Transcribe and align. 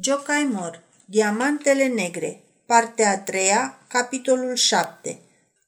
Jocaimor, 0.00 0.82
Diamantele 1.04 1.86
Negre, 1.86 2.42
partea 2.66 3.10
a 3.10 3.18
treia, 3.18 3.78
capitolul 3.88 4.54
7, 4.54 5.18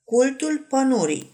Cultul 0.04 0.66
Pănurii. 0.68 1.30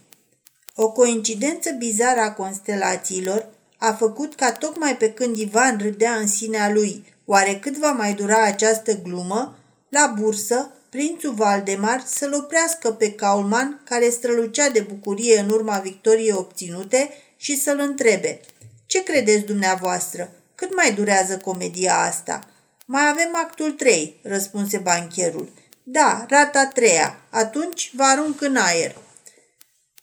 O 0.75 0.91
coincidență 0.91 1.71
bizară 1.71 2.19
a 2.19 2.33
constelațiilor 2.33 3.47
a 3.77 3.93
făcut 3.93 4.35
ca 4.35 4.51
tocmai 4.51 4.97
pe 4.97 5.13
când 5.13 5.35
Ivan 5.35 5.77
râdea 5.77 6.13
în 6.13 6.27
sinea 6.27 6.71
lui, 6.71 7.05
oare 7.25 7.55
cât 7.55 7.77
va 7.77 7.91
mai 7.91 8.13
dura 8.13 8.43
această 8.43 8.93
glumă, 9.01 9.57
la 9.89 10.13
bursă, 10.19 10.71
prințul 10.89 11.33
Valdemar 11.33 12.03
să-l 12.05 12.33
oprească 12.33 12.91
pe 12.91 13.13
Kaulman, 13.13 13.81
care 13.85 14.09
strălucea 14.09 14.69
de 14.69 14.79
bucurie 14.79 15.39
în 15.39 15.49
urma 15.49 15.77
victoriei 15.77 16.33
obținute, 16.33 17.09
și 17.37 17.61
să-l 17.61 17.79
întrebe, 17.79 18.39
Ce 18.85 19.03
credeți 19.03 19.45
dumneavoastră? 19.45 20.31
Cât 20.55 20.75
mai 20.75 20.93
durează 20.93 21.37
comedia 21.37 21.97
asta?" 21.97 22.47
Mai 22.85 23.09
avem 23.09 23.35
actul 23.35 23.71
3, 23.71 24.19
răspunse 24.23 24.77
bancherul. 24.77 25.51
Da, 25.83 26.25
rata 26.29 26.65
treia. 26.65 27.21
Atunci 27.29 27.91
vă 27.95 28.03
arunc 28.03 28.41
în 28.41 28.55
aer. 28.55 28.95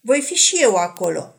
Voi 0.01 0.20
fi 0.20 0.34
și 0.34 0.56
eu 0.61 0.75
acolo. 0.75 1.34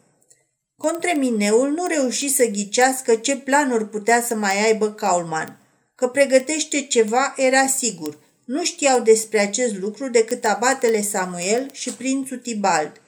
Contremineul 0.77 1.71
nu 1.71 1.85
reuși 1.85 2.29
să 2.29 2.45
ghicească 2.45 3.15
ce 3.15 3.37
planuri 3.37 3.89
putea 3.89 4.21
să 4.21 4.35
mai 4.35 4.65
aibă 4.65 4.91
Kaulman. 4.91 5.57
Că 5.95 6.07
pregătește 6.07 6.81
ceva 6.81 7.33
era 7.37 7.67
sigur. 7.67 8.17
Nu 8.45 8.63
știau 8.63 8.99
despre 8.99 9.39
acest 9.39 9.75
lucru 9.75 10.09
decât 10.09 10.45
abatele 10.45 11.01
Samuel 11.01 11.69
și 11.71 11.93
prințul 11.93 12.37
Tibald. 12.37 13.01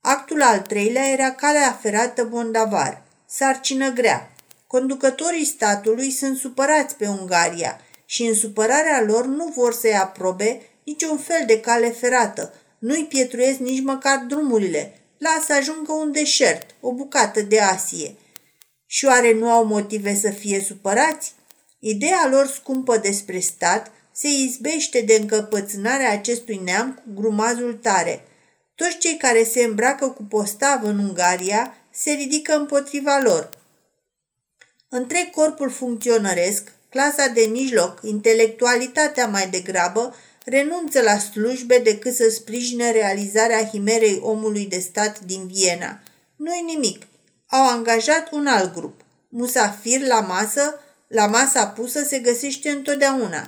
Actul 0.00 0.42
al 0.42 0.60
treilea 0.60 1.08
era 1.08 1.30
calea 1.30 1.78
ferată 1.82 2.24
Bondavar. 2.24 3.02
Sarcină 3.26 3.90
grea. 3.90 4.30
Conducătorii 4.66 5.44
statului 5.44 6.10
sunt 6.10 6.36
supărați 6.38 6.96
pe 6.96 7.06
Ungaria 7.06 7.80
și 8.04 8.22
în 8.22 8.34
supărarea 8.34 9.02
lor 9.02 9.26
nu 9.26 9.52
vor 9.54 9.72
să-i 9.72 9.94
aprobe 9.94 10.60
niciun 10.84 11.18
fel 11.18 11.42
de 11.46 11.60
cale 11.60 11.90
ferată, 11.90 12.54
nu-i 12.78 13.04
pietruiesc 13.04 13.58
nici 13.58 13.82
măcar 13.82 14.24
drumurile, 14.28 15.00
lasă 15.18 15.52
ajungă 15.52 15.92
un 15.92 16.12
deșert, 16.12 16.74
o 16.80 16.92
bucată 16.92 17.40
de 17.40 17.60
asie. 17.60 18.14
Și 18.86 19.04
oare 19.04 19.32
nu 19.32 19.50
au 19.50 19.64
motive 19.64 20.14
să 20.14 20.30
fie 20.30 20.60
supărați? 20.60 21.32
Ideea 21.78 22.28
lor 22.30 22.46
scumpă 22.46 22.96
despre 22.96 23.38
stat 23.38 23.90
se 24.12 24.28
izbește 24.28 25.00
de 25.00 25.14
încăpățânarea 25.14 26.10
acestui 26.10 26.60
neam 26.64 26.94
cu 26.94 27.20
grumazul 27.20 27.78
tare. 27.82 28.24
Toți 28.74 28.98
cei 28.98 29.16
care 29.16 29.44
se 29.44 29.62
îmbracă 29.64 30.08
cu 30.08 30.22
postavă 30.22 30.88
în 30.88 30.98
Ungaria 30.98 31.76
se 31.90 32.10
ridică 32.10 32.56
împotriva 32.56 33.20
lor. 33.22 33.55
Întreg 34.96 35.30
corpul 35.30 35.70
funcționăresc, 35.70 36.72
clasa 36.88 37.26
de 37.26 37.48
mijloc, 37.52 37.98
intelectualitatea 38.02 39.26
mai 39.26 39.48
degrabă, 39.48 40.14
renunță 40.44 41.00
la 41.00 41.18
slujbe 41.18 41.78
decât 41.78 42.14
să 42.14 42.28
sprijine 42.30 42.90
realizarea 42.90 43.66
himerei 43.66 44.20
omului 44.22 44.66
de 44.66 44.78
stat 44.78 45.20
din 45.20 45.46
Viena. 45.46 46.00
Nu-i 46.36 46.64
nimic. 46.66 47.02
Au 47.46 47.68
angajat 47.68 48.32
un 48.32 48.46
alt 48.46 48.74
grup. 48.74 49.00
Musafir 49.28 50.00
la 50.00 50.20
masă, 50.20 50.80
la 51.06 51.26
masa 51.26 51.66
pusă 51.66 52.02
se 52.02 52.18
găsește 52.18 52.70
întotdeauna. 52.70 53.46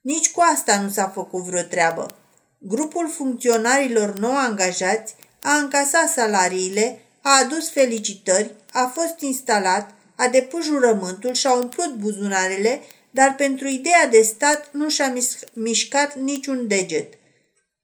Nici 0.00 0.30
cu 0.30 0.40
asta 0.54 0.80
nu 0.80 0.90
s-a 0.90 1.08
făcut 1.08 1.42
vreo 1.42 1.62
treabă. 1.62 2.16
Grupul 2.58 3.10
funcționarilor 3.10 4.18
nou 4.18 4.36
angajați 4.36 5.14
a 5.42 5.54
încasat 5.56 6.08
salariile, 6.08 7.00
a 7.22 7.38
adus 7.38 7.70
felicitări, 7.70 8.54
a 8.72 8.92
fost 8.94 9.20
instalat, 9.20 9.94
a 10.16 10.28
depus 10.28 10.64
jurământul 10.64 11.32
și 11.34 11.46
a 11.46 11.52
umplut 11.52 11.94
buzunarele, 11.94 12.80
dar 13.10 13.34
pentru 13.34 13.66
ideea 13.66 14.06
de 14.06 14.22
stat 14.22 14.68
nu 14.72 14.88
și-a 14.88 15.14
mișcat 15.52 16.16
niciun 16.18 16.66
deget. 16.66 17.14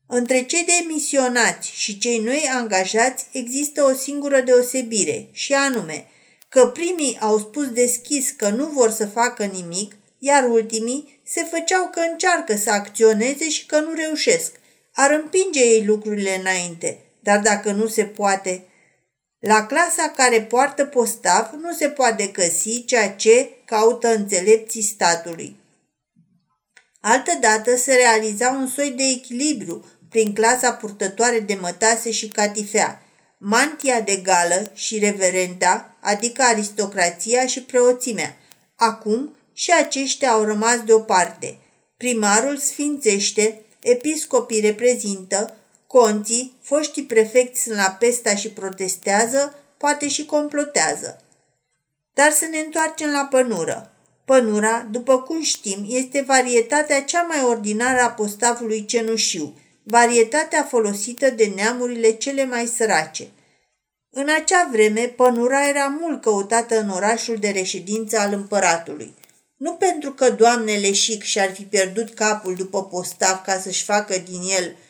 Între 0.06 0.42
cei 0.42 0.67
demisionați 0.81 1.70
și 1.70 1.98
cei 1.98 2.19
noi 2.19 2.50
angajați 2.55 3.27
există 3.33 3.82
o 3.82 3.94
singură 3.94 4.41
deosebire, 4.41 5.28
și 5.32 5.53
anume 5.53 6.06
că 6.49 6.66
primii 6.66 7.19
au 7.21 7.38
spus 7.38 7.69
deschis 7.69 8.31
că 8.31 8.49
nu 8.49 8.66
vor 8.66 8.91
să 8.91 9.06
facă 9.06 9.44
nimic, 9.44 9.97
iar 10.19 10.49
ultimii 10.49 11.21
se 11.25 11.43
făceau 11.50 11.88
că 11.93 12.00
încearcă 12.10 12.56
să 12.56 12.71
acționeze 12.71 13.50
și 13.50 13.66
că 13.66 13.81
nu 13.81 13.93
reușesc. 13.94 14.53
Ar 14.94 15.10
împinge 15.10 15.60
ei 15.60 15.84
lucrurile 15.84 16.38
înainte, 16.38 16.99
dar 17.21 17.38
dacă 17.38 17.72
nu 17.72 17.87
se 17.87 18.05
poate, 18.05 18.65
la 19.41 19.67
clasa 19.67 20.12
care 20.17 20.43
poartă 20.43 20.84
postav 20.84 21.51
nu 21.61 21.73
se 21.73 21.89
poate 21.89 22.27
găsi 22.27 22.84
ceea 22.84 23.11
ce 23.11 23.51
caută 23.65 24.09
înțelepții 24.15 24.83
statului. 24.83 25.56
Altădată 27.01 27.77
se 27.77 27.95
realiza 27.95 28.49
un 28.49 28.69
soi 28.69 28.91
de 28.91 29.03
echilibru 29.03 29.84
prin 30.09 30.33
clasa 30.33 30.73
purtătoare 30.73 31.41
de 31.41 31.55
mătase 31.55 32.11
și 32.11 32.29
catifea, 32.29 33.03
mantia 33.39 34.00
de 34.00 34.17
gală 34.17 34.71
și 34.75 34.99
reverenda, 34.99 35.97
adică 36.00 36.43
aristocrația 36.43 37.47
și 37.47 37.62
preoțimea. 37.62 38.37
Acum 38.77 39.37
și 39.53 39.73
aceștia 39.73 40.31
au 40.31 40.43
rămas 40.43 40.84
deoparte. 40.84 41.59
Primarul 41.97 42.56
sfințește, 42.56 43.61
episcopii 43.83 44.61
reprezintă, 44.61 45.56
Conții, 45.93 46.56
foștii 46.62 47.03
prefecți 47.03 47.62
sunt 47.62 47.77
la 47.77 47.97
pesta 47.99 48.34
și 48.34 48.51
protestează, 48.51 49.55
poate 49.77 50.09
și 50.09 50.27
complotează. 50.27 51.21
Dar 52.15 52.31
să 52.31 52.47
ne 52.51 52.59
întoarcem 52.59 53.11
la 53.11 53.27
pănură. 53.31 53.93
Pănura, 54.25 54.87
după 54.91 55.21
cum 55.21 55.43
știm, 55.43 55.84
este 55.89 56.25
varietatea 56.27 57.03
cea 57.03 57.23
mai 57.23 57.43
ordinară 57.45 58.00
a 58.00 58.11
postavului 58.11 58.84
cenușiu, 58.84 59.55
varietatea 59.83 60.65
folosită 60.65 61.31
de 61.31 61.53
neamurile 61.55 62.11
cele 62.11 62.45
mai 62.45 62.67
sărace. 62.67 63.29
În 64.11 64.29
acea 64.43 64.69
vreme, 64.73 65.00
pănura 65.00 65.69
era 65.69 65.97
mult 66.00 66.23
căutată 66.23 66.81
în 66.81 66.89
orașul 66.89 67.37
de 67.37 67.49
reședință 67.49 68.19
al 68.19 68.33
împăratului. 68.33 69.15
Nu 69.56 69.73
pentru 69.73 70.12
că 70.12 70.31
doamnele 70.31 70.93
șic 70.93 71.23
și-ar 71.23 71.53
fi 71.53 71.62
pierdut 71.62 72.15
capul 72.15 72.55
după 72.55 72.84
postav 72.84 73.43
ca 73.45 73.59
să-și 73.59 73.84
facă 73.84 74.19
din 74.19 74.41
el– 74.56 74.77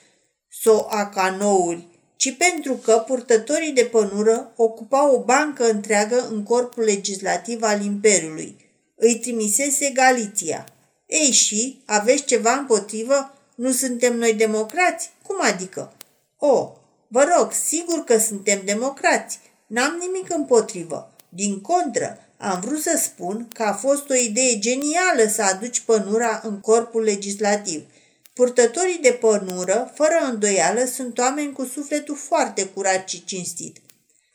soacanouri, 0.62 1.86
ci 2.16 2.36
pentru 2.36 2.74
că 2.74 3.04
purtătorii 3.06 3.72
de 3.72 3.84
pănură 3.84 4.52
ocupau 4.56 5.14
o 5.14 5.24
bancă 5.24 5.70
întreagă 5.70 6.28
în 6.30 6.42
corpul 6.42 6.82
legislativ 6.82 7.62
al 7.62 7.84
Imperiului. 7.84 8.56
Îi 8.96 9.18
trimisese 9.18 9.90
Galiția. 9.90 10.66
Ei 11.06 11.30
și, 11.30 11.82
aveți 11.86 12.24
ceva 12.24 12.52
împotrivă? 12.52 13.34
Nu 13.54 13.70
suntem 13.70 14.16
noi 14.16 14.34
democrați? 14.34 15.10
Cum 15.26 15.36
adică? 15.40 15.92
O, 16.38 16.72
vă 17.08 17.26
rog, 17.36 17.52
sigur 17.52 18.04
că 18.04 18.18
suntem 18.18 18.60
democrați. 18.64 19.38
N-am 19.66 19.96
nimic 20.00 20.34
împotrivă. 20.34 21.12
Din 21.28 21.60
contră, 21.60 22.18
am 22.38 22.60
vrut 22.60 22.80
să 22.80 23.00
spun 23.02 23.48
că 23.54 23.62
a 23.62 23.72
fost 23.72 24.10
o 24.10 24.14
idee 24.14 24.58
genială 24.58 25.28
să 25.28 25.42
aduci 25.42 25.80
pănura 25.80 26.40
în 26.44 26.60
corpul 26.60 27.02
legislativ– 27.02 27.82
Purtătorii 28.32 28.98
de 28.98 29.12
pănură, 29.12 29.92
fără 29.94 30.18
îndoială, 30.30 30.84
sunt 30.84 31.18
oameni 31.18 31.52
cu 31.52 31.64
sufletul 31.64 32.16
foarte 32.16 32.64
curat 32.64 33.08
și 33.08 33.24
cinstit. 33.24 33.76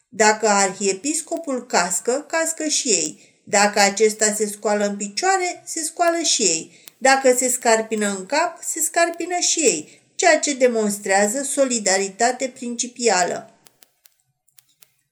Dacă 0.09 0.47
arhiepiscopul 0.47 1.65
cască, 1.65 2.25
cască 2.27 2.67
și 2.67 2.87
ei. 2.87 3.33
Dacă 3.43 3.79
acesta 3.79 4.33
se 4.33 4.47
scoală 4.47 4.85
în 4.85 4.97
picioare, 4.97 5.63
se 5.65 5.83
scoală 5.83 6.21
și 6.21 6.41
ei. 6.41 6.71
Dacă 6.97 7.35
se 7.37 7.49
scarpină 7.49 8.15
în 8.17 8.25
cap, 8.25 8.63
se 8.63 8.79
scarpină 8.79 9.37
și 9.39 9.59
ei, 9.59 10.01
ceea 10.15 10.39
ce 10.39 10.53
demonstrează 10.53 11.43
solidaritate 11.43 12.47
principială. 12.47 13.49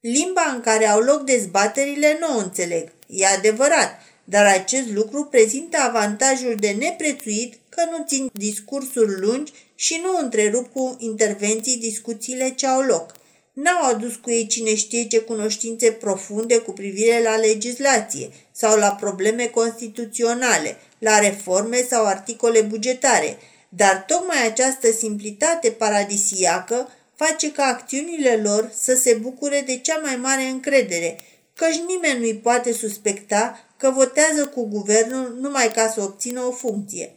Limba 0.00 0.50
în 0.54 0.60
care 0.60 0.86
au 0.86 1.00
loc 1.00 1.22
dezbaterile 1.22 2.16
nu 2.20 2.36
o 2.36 2.38
înțeleg. 2.38 2.92
E 3.06 3.26
adevărat, 3.26 4.00
dar 4.24 4.46
acest 4.46 4.88
lucru 4.88 5.24
prezintă 5.24 5.78
avantajul 5.78 6.56
de 6.56 6.70
neprețuit 6.70 7.54
că 7.74 7.82
nu 7.90 8.04
țin 8.06 8.30
discursuri 8.32 9.20
lungi 9.20 9.52
și 9.74 10.00
nu 10.02 10.18
întrerup 10.22 10.72
cu 10.72 10.96
intervenții 10.98 11.76
discuțiile 11.76 12.50
ce 12.50 12.66
au 12.66 12.80
loc. 12.80 13.12
N-au 13.52 13.90
adus 13.90 14.14
cu 14.16 14.30
ei 14.30 14.46
cine 14.46 14.74
știe 14.74 15.06
ce 15.06 15.18
cunoștințe 15.18 15.90
profunde 15.90 16.58
cu 16.58 16.72
privire 16.72 17.22
la 17.22 17.36
legislație 17.36 18.30
sau 18.52 18.78
la 18.78 18.90
probleme 18.90 19.46
constituționale, 19.46 20.76
la 20.98 21.18
reforme 21.18 21.86
sau 21.90 22.04
articole 22.06 22.60
bugetare, 22.60 23.38
dar 23.68 24.04
tocmai 24.06 24.46
această 24.46 24.92
simplitate 24.92 25.70
paradisiacă 25.70 26.88
face 27.16 27.52
ca 27.52 27.64
acțiunile 27.64 28.40
lor 28.42 28.70
să 28.74 28.94
se 28.94 29.14
bucure 29.14 29.62
de 29.66 29.78
cea 29.78 30.00
mai 30.02 30.16
mare 30.16 30.42
încredere, 30.42 31.18
căci 31.54 31.80
nimeni 31.86 32.18
nu-i 32.18 32.34
poate 32.34 32.72
suspecta 32.72 33.64
că 33.76 33.90
votează 33.90 34.46
cu 34.46 34.66
guvernul 34.66 35.36
numai 35.40 35.70
ca 35.74 35.90
să 35.94 36.02
obțină 36.02 36.40
o 36.40 36.50
funcție. 36.50 37.14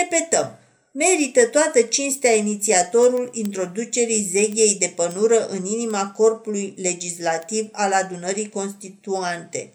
Repetăm, 0.00 0.58
merită 0.92 1.46
toată 1.46 1.82
cinstea 1.82 2.34
inițiatorul 2.34 3.30
introducerii 3.32 4.28
zeghiei 4.32 4.76
de 4.78 4.92
pănură 4.96 5.46
în 5.46 5.64
inima 5.64 6.10
corpului 6.10 6.74
legislativ 6.76 7.68
al 7.72 7.92
adunării 7.92 8.48
constituante. 8.48 9.72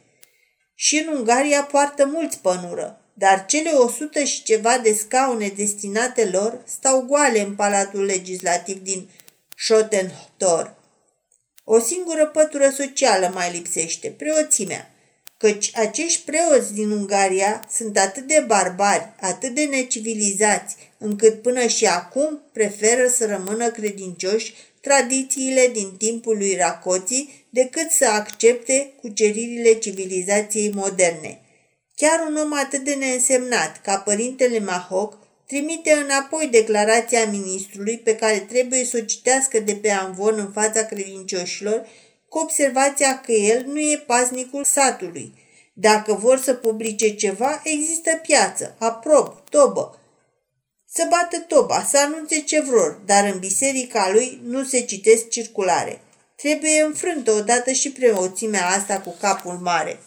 Și 0.75 1.05
în 1.05 1.17
Ungaria 1.17 1.63
poartă 1.63 2.05
mulți 2.05 2.39
pănură. 2.39 2.95
dar 3.13 3.45
cele 3.45 3.69
o 3.69 3.89
sută 3.89 4.23
și 4.23 4.43
ceva 4.43 4.77
de 4.77 4.93
scaune 4.93 5.47
destinate 5.47 6.25
lor 6.25 6.61
stau 6.65 7.01
goale 7.01 7.41
în 7.41 7.55
Palatul 7.55 8.03
Legislativ 8.03 8.83
din 8.83 9.09
Schottentor. 9.57 10.75
O 11.63 11.79
singură 11.79 12.25
pătură 12.25 12.69
socială 12.69 13.31
mai 13.33 13.51
lipsește, 13.51 14.09
preoțimea, 14.09 14.91
căci 15.41 15.71
acești 15.73 16.21
preoți 16.25 16.73
din 16.73 16.89
Ungaria 16.89 17.67
sunt 17.73 17.97
atât 17.97 18.27
de 18.27 18.43
barbari, 18.47 19.13
atât 19.19 19.53
de 19.53 19.63
necivilizați, 19.63 20.75
încât 20.97 21.41
până 21.41 21.67
și 21.67 21.85
acum 21.85 22.41
preferă 22.51 23.07
să 23.07 23.25
rămână 23.25 23.69
credincioși 23.69 24.53
tradițiile 24.81 25.69
din 25.73 25.95
timpul 25.97 26.37
lui 26.37 26.55
Racoții 26.55 27.45
decât 27.49 27.89
să 27.89 28.05
accepte 28.05 28.93
cuceririle 29.01 29.73
civilizației 29.73 30.71
moderne. 30.75 31.41
Chiar 31.95 32.25
un 32.29 32.35
om 32.35 32.53
atât 32.53 32.83
de 32.83 32.93
neînsemnat 32.93 33.81
ca 33.81 33.97
părintele 33.97 34.59
Mahoc 34.59 35.17
trimite 35.47 35.91
înapoi 35.91 36.47
declarația 36.51 37.25
ministrului 37.25 37.97
pe 37.97 38.15
care 38.15 38.37
trebuie 38.37 38.85
să 38.85 38.97
o 39.01 39.05
citească 39.05 39.59
de 39.59 39.75
pe 39.75 39.89
amvon 39.89 40.35
în 40.37 40.51
fața 40.51 40.85
credincioșilor 40.85 41.85
cu 42.31 42.39
observația 42.39 43.21
că 43.21 43.31
el 43.31 43.63
nu 43.65 43.79
e 43.79 44.03
paznicul 44.07 44.63
satului. 44.63 45.33
Dacă 45.73 46.13
vor 46.13 46.39
să 46.39 46.53
publice 46.53 47.15
ceva, 47.15 47.61
există 47.63 48.19
piață, 48.21 48.75
aprob, 48.77 49.33
tobă. 49.49 49.99
Să 50.85 51.07
bată 51.09 51.39
toba, 51.39 51.83
să 51.83 51.97
anunțe 51.97 52.39
ce 52.39 52.61
vor, 52.61 53.01
dar 53.05 53.31
în 53.33 53.39
biserica 53.39 54.11
lui 54.11 54.41
nu 54.43 54.63
se 54.63 54.81
citesc 54.81 55.29
circulare. 55.29 56.01
Trebuie 56.35 56.81
înfrântă 56.81 57.31
odată 57.31 57.71
și 57.71 57.91
preoțimea 57.91 58.67
asta 58.67 58.99
cu 58.99 59.15
capul 59.19 59.57
mare. 59.61 59.99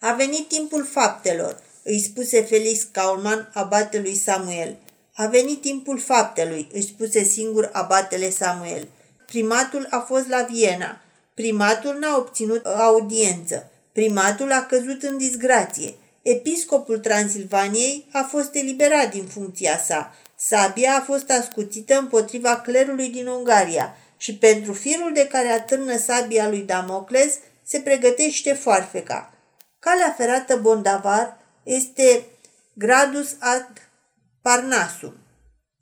A 0.00 0.12
venit 0.12 0.48
timpul 0.48 0.84
faptelor, 0.84 1.62
îi 1.82 2.00
spuse 2.00 2.40
Felix 2.40 2.82
Kaulman 2.92 3.50
abatelui 3.54 4.14
Samuel. 4.14 4.76
A 5.14 5.26
venit 5.26 5.60
timpul 5.60 5.98
faptelui, 5.98 6.68
îi 6.72 6.82
spuse 6.82 7.22
singur 7.22 7.70
abatele 7.72 8.30
Samuel. 8.30 8.88
Primatul 9.36 9.86
a 9.90 9.98
fost 9.98 10.28
la 10.28 10.42
Viena. 10.42 11.00
Primatul 11.34 11.98
n-a 11.98 12.16
obținut 12.16 12.66
audiență. 12.66 13.70
Primatul 13.92 14.52
a 14.52 14.66
căzut 14.66 15.02
în 15.02 15.16
disgrație. 15.16 15.94
Episcopul 16.22 16.98
Transilvaniei 16.98 18.08
a 18.12 18.22
fost 18.22 18.54
eliberat 18.54 19.10
din 19.10 19.24
funcția 19.26 19.78
sa. 19.78 20.14
Sabia 20.36 20.96
a 20.96 21.00
fost 21.00 21.30
ascuțită 21.30 21.98
împotriva 21.98 22.60
clerului 22.60 23.08
din 23.08 23.26
Ungaria 23.26 23.96
și 24.16 24.36
pentru 24.36 24.72
firul 24.72 25.10
de 25.14 25.26
care 25.26 25.48
atârnă 25.48 25.96
sabia 25.96 26.48
lui 26.48 26.60
Damocles 26.60 27.38
se 27.64 27.80
pregătește 27.80 28.52
foarfeca. 28.52 29.32
Calea 29.78 30.14
ferată 30.16 30.56
Bondavar 30.56 31.36
este 31.62 32.24
gradus 32.72 33.36
ad 33.38 33.68
Parnasum. 34.42 35.14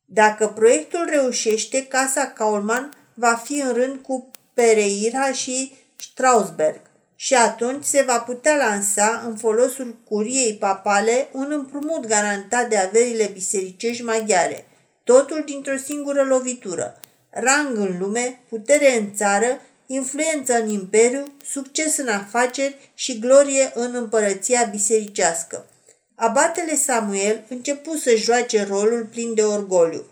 Dacă 0.05 0.49
proiectul 0.49 1.09
reușește, 1.11 1.87
Casa 1.87 2.27
Kaulman 2.27 3.04
va 3.15 3.35
fi 3.45 3.61
în 3.61 3.73
rând 3.73 4.01
cu 4.03 4.31
Pereira 4.55 5.33
și 5.33 5.73
Strausberg 5.97 6.81
și 7.17 7.35
atunci 7.35 7.85
se 7.85 8.03
va 8.03 8.19
putea 8.19 8.57
lansa 8.57 9.23
în 9.27 9.37
folosul 9.37 9.97
curiei 10.09 10.55
papale 10.55 11.29
un 11.33 11.51
împrumut 11.51 12.07
garantat 12.07 12.69
de 12.69 12.77
averile 12.77 13.31
bisericești 13.33 14.03
maghiare, 14.03 14.67
totul 15.05 15.43
dintr-o 15.47 15.77
singură 15.77 16.23
lovitură. 16.23 17.01
Rang 17.31 17.77
în 17.77 17.97
lume, 17.99 18.41
putere 18.49 18.99
în 18.99 19.15
țară, 19.15 19.61
influență 19.87 20.55
în 20.55 20.69
imperiu, 20.69 21.25
succes 21.45 21.97
în 21.97 22.09
afaceri 22.09 22.91
și 22.95 23.19
glorie 23.19 23.73
în 23.75 23.95
împărăția 23.95 24.69
bisericească. 24.71 25.67
Abatele 26.15 26.75
Samuel 26.75 27.45
începu 27.49 27.97
să 27.97 28.15
joace 28.17 28.65
rolul 28.65 29.09
plin 29.11 29.35
de 29.35 29.43
orgoliu. 29.43 30.05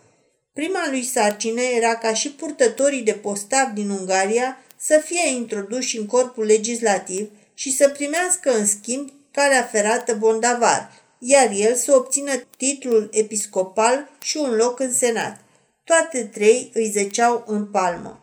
Prima 0.53 0.89
lui 0.91 1.05
sarcină 1.05 1.61
era 1.61 1.95
ca 1.95 2.15
și 2.15 2.31
purtătorii 2.31 3.03
de 3.03 3.13
postav 3.13 3.69
din 3.75 3.91
Ungaria 3.91 4.59
să 4.77 5.03
fie 5.05 5.29
introduși 5.29 5.99
în 5.99 6.07
corpul 6.07 6.45
legislativ 6.45 7.31
și 7.55 7.77
să 7.77 7.89
primească 7.89 8.51
în 8.51 8.67
schimb 8.67 9.13
calea 9.31 9.63
ferată 9.63 10.15
bondavar, 10.15 10.93
iar 11.19 11.51
el 11.55 11.75
să 11.75 11.95
obțină 11.95 12.33
titlul 12.57 13.09
episcopal 13.13 14.11
și 14.23 14.37
un 14.37 14.51
loc 14.55 14.81
în 14.81 14.95
senat. 14.95 15.41
Toate 15.85 16.25
trei 16.25 16.71
îi 16.75 16.91
zăceau 16.91 17.45
în 17.47 17.67
palmă. 17.67 18.21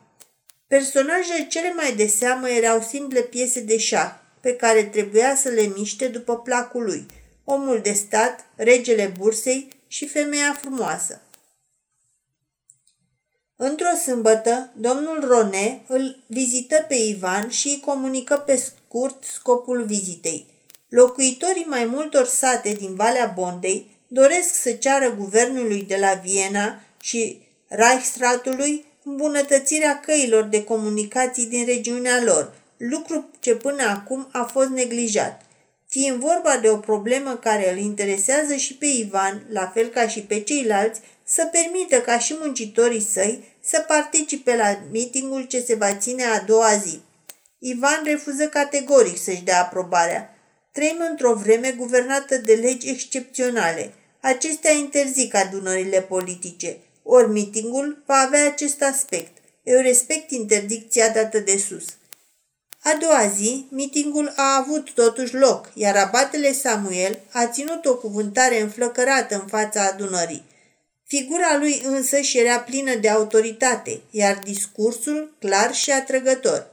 Personajele 0.67 1.47
cele 1.49 1.73
mai 1.73 1.93
de 1.95 2.07
seamă 2.07 2.49
erau 2.49 2.81
simple 2.81 3.21
piese 3.21 3.59
de 3.59 3.77
șah, 3.77 4.11
pe 4.41 4.55
care 4.55 4.83
trebuia 4.83 5.35
să 5.35 5.49
le 5.49 5.71
miște 5.77 6.07
după 6.07 6.37
placul 6.37 6.83
lui, 6.83 7.05
omul 7.43 7.79
de 7.83 7.91
stat, 7.91 8.45
regele 8.55 9.13
bursei 9.17 9.67
și 9.87 10.07
femeia 10.07 10.57
frumoasă. 10.61 11.21
Într-o 13.61 13.95
sâmbătă, 14.03 14.69
domnul 14.75 15.25
Rone 15.27 15.81
îl 15.87 16.17
vizită 16.25 16.85
pe 16.87 16.95
Ivan 16.95 17.49
și 17.49 17.67
îi 17.67 17.81
comunică 17.85 18.35
pe 18.35 18.55
scurt 18.55 19.23
scopul 19.23 19.83
vizitei. 19.83 20.45
Locuitorii 20.89 21.65
mai 21.67 21.85
multor 21.85 22.25
sate 22.25 22.73
din 22.73 22.95
Valea 22.95 23.33
Bondei 23.35 23.85
doresc 24.07 24.53
să 24.53 24.71
ceară 24.71 25.15
guvernului 25.17 25.83
de 25.83 25.97
la 25.99 26.13
Viena 26.23 26.81
și 27.01 27.41
Reichsratului 27.67 28.85
îmbunătățirea 29.03 29.99
căilor 29.99 30.43
de 30.43 30.63
comunicații 30.63 31.45
din 31.45 31.65
regiunea 31.65 32.23
lor, 32.23 32.53
lucru 32.77 33.29
ce 33.39 33.55
până 33.55 33.83
acum 33.83 34.27
a 34.31 34.43
fost 34.43 34.69
neglijat. 34.69 35.41
Fiind 35.87 36.19
vorba 36.19 36.57
de 36.61 36.69
o 36.69 36.77
problemă 36.77 37.35
care 37.35 37.71
îl 37.71 37.77
interesează 37.77 38.55
și 38.55 38.75
pe 38.75 38.85
Ivan, 38.85 39.45
la 39.49 39.71
fel 39.73 39.87
ca 39.87 40.07
și 40.07 40.21
pe 40.21 40.39
ceilalți, 40.39 41.01
să 41.31 41.49
permită 41.51 42.01
ca 42.01 42.19
și 42.19 42.35
muncitorii 42.39 43.07
săi 43.11 43.43
să 43.63 43.85
participe 43.87 44.55
la 44.55 44.79
mitingul 44.91 45.43
ce 45.43 45.61
se 45.61 45.75
va 45.75 45.95
ține 45.95 46.23
a 46.23 46.39
doua 46.39 46.75
zi. 46.75 47.01
Ivan 47.59 48.01
refuză 48.03 48.47
categoric 48.47 49.17
să-și 49.21 49.43
dea 49.43 49.61
aprobarea. 49.61 50.33
Trăim 50.71 50.97
într-o 51.09 51.33
vreme 51.33 51.71
guvernată 51.77 52.37
de 52.37 52.53
legi 52.53 52.89
excepționale. 52.89 53.93
Acestea 54.21 54.71
interzic 54.71 55.35
adunările 55.35 56.01
politice. 56.01 56.77
Ori 57.03 57.29
mitingul 57.29 58.03
va 58.05 58.15
avea 58.15 58.45
acest 58.45 58.81
aspect. 58.81 59.37
Eu 59.63 59.81
respect 59.81 60.31
interdicția 60.31 61.09
dată 61.09 61.39
de 61.39 61.57
sus. 61.57 61.85
A 62.83 62.97
doua 62.99 63.27
zi, 63.35 63.65
mitingul 63.69 64.33
a 64.35 64.55
avut 64.55 64.91
totuși 64.91 65.35
loc, 65.35 65.71
iar 65.73 65.95
abatele 65.95 66.53
Samuel 66.53 67.19
a 67.31 67.47
ținut 67.47 67.85
o 67.85 67.95
cuvântare 67.95 68.61
înflăcărată 68.61 69.35
în 69.35 69.47
fața 69.47 69.83
adunării. 69.83 70.43
Figura 71.09 71.57
lui 71.57 71.81
însă 71.83 72.21
și 72.21 72.37
era 72.37 72.59
plină 72.59 72.95
de 72.95 73.09
autoritate, 73.09 74.01
iar 74.09 74.39
discursul 74.43 75.35
clar 75.39 75.73
și 75.73 75.91
atrăgător. 75.91 76.71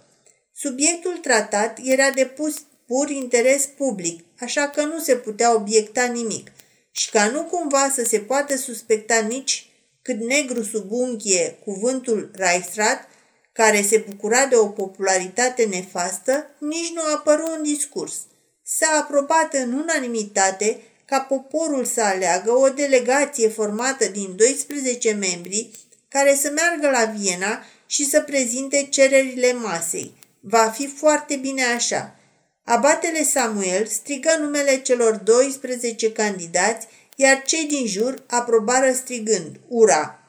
Subiectul 0.54 1.16
tratat 1.16 1.78
era 1.82 2.10
de 2.10 2.24
pus 2.24 2.54
pur 2.86 3.10
interes 3.10 3.66
public, 3.66 4.24
așa 4.40 4.68
că 4.68 4.82
nu 4.82 4.98
se 4.98 5.16
putea 5.16 5.54
obiecta 5.54 6.04
nimic 6.04 6.52
și 6.90 7.10
ca 7.10 7.26
nu 7.30 7.42
cumva 7.42 7.90
să 7.94 8.04
se 8.04 8.18
poată 8.18 8.56
suspecta 8.56 9.18
nici 9.20 9.70
cât 10.02 10.20
negru 10.20 10.62
sub 10.62 10.90
unghie 10.90 11.58
cuvântul 11.64 12.30
Reichsrat, 12.34 13.08
care 13.52 13.82
se 13.82 14.04
bucura 14.08 14.46
de 14.46 14.56
o 14.56 14.66
popularitate 14.66 15.64
nefastă, 15.64 16.50
nici 16.58 16.92
nu 16.94 17.00
a 17.00 17.12
apărut 17.14 17.56
în 17.56 17.62
discurs. 17.62 18.14
S-a 18.62 19.00
aprobat 19.02 19.54
în 19.54 19.72
unanimitate 19.72 20.80
ca 21.06 21.18
poporul 21.18 21.84
să 21.84 22.02
aleagă 22.02 22.52
o 22.52 22.68
delegație 22.68 23.48
formată 23.48 24.04
din 24.04 24.36
12 24.36 25.12
membri 25.12 25.70
care 26.08 26.34
să 26.34 26.50
meargă 26.50 26.98
la 26.98 27.04
Viena 27.04 27.64
și 27.86 28.04
să 28.04 28.20
prezinte 28.20 28.86
cererile 28.90 29.52
masei. 29.52 30.14
Va 30.40 30.68
fi 30.68 30.86
foarte 30.86 31.36
bine 31.36 31.64
așa. 31.64 32.16
Abatele 32.64 33.22
Samuel 33.22 33.86
strigă 33.86 34.36
numele 34.40 34.80
celor 34.80 35.14
12 35.16 36.12
candidați, 36.12 36.86
iar 37.16 37.42
cei 37.42 37.64
din 37.64 37.86
jur 37.86 38.24
aprobară 38.26 38.92
strigând, 38.92 39.60
ura! 39.68 40.20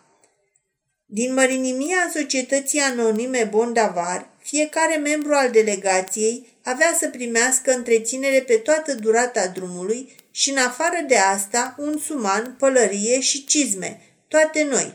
Din 1.06 1.34
mărinimia 1.34 2.10
societății 2.14 2.80
anonime 2.80 3.48
Bondavar, 3.52 4.30
fiecare 4.48 4.96
membru 4.96 5.34
al 5.34 5.52
delegației 5.52 6.48
avea 6.64 6.96
să 7.00 7.10
primească 7.10 7.72
întreținere 7.72 8.42
pe 8.42 8.56
toată 8.56 8.94
durata 8.94 9.48
drumului 9.48 10.16
și 10.32 10.50
în 10.50 10.58
afară 10.58 10.98
de 11.08 11.18
asta 11.18 11.76
un 11.78 12.00
suman, 12.00 12.56
pălărie 12.60 13.20
și 13.20 13.46
cizme, 13.46 14.02
toate 14.28 14.64
noi. 14.64 14.94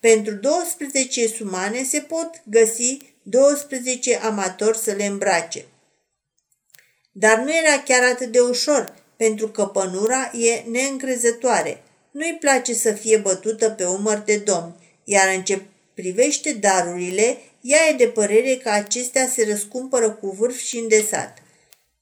Pentru 0.00 0.34
12 0.34 1.26
sumane 1.26 1.82
se 1.82 2.00
pot 2.00 2.42
găsi 2.44 2.98
12 3.22 4.16
amatori 4.16 4.78
să 4.78 4.92
le 4.92 5.04
îmbrace. 5.04 5.64
Dar 7.12 7.38
nu 7.38 7.56
era 7.56 7.82
chiar 7.82 8.02
atât 8.02 8.32
de 8.32 8.40
ușor, 8.40 8.94
pentru 9.16 9.48
că 9.48 9.64
pănura 9.64 10.30
e 10.34 10.70
neîncrezătoare. 10.70 11.82
Nu-i 12.10 12.36
place 12.40 12.74
să 12.74 12.92
fie 12.92 13.16
bătută 13.16 13.70
pe 13.70 13.84
umăr 13.84 14.18
de 14.18 14.36
domn, 14.36 14.74
iar 15.04 15.34
în 15.34 15.44
ce 15.44 15.62
privește 15.94 16.52
darurile, 16.52 17.38
ea 17.64 17.88
e 17.90 17.96
de 17.96 18.06
părere 18.06 18.60
că 18.62 18.70
acestea 18.70 19.28
se 19.28 19.44
răscumpără 19.48 20.10
cu 20.10 20.30
vârf 20.30 20.58
și 20.58 20.78
îndesat. 20.78 21.38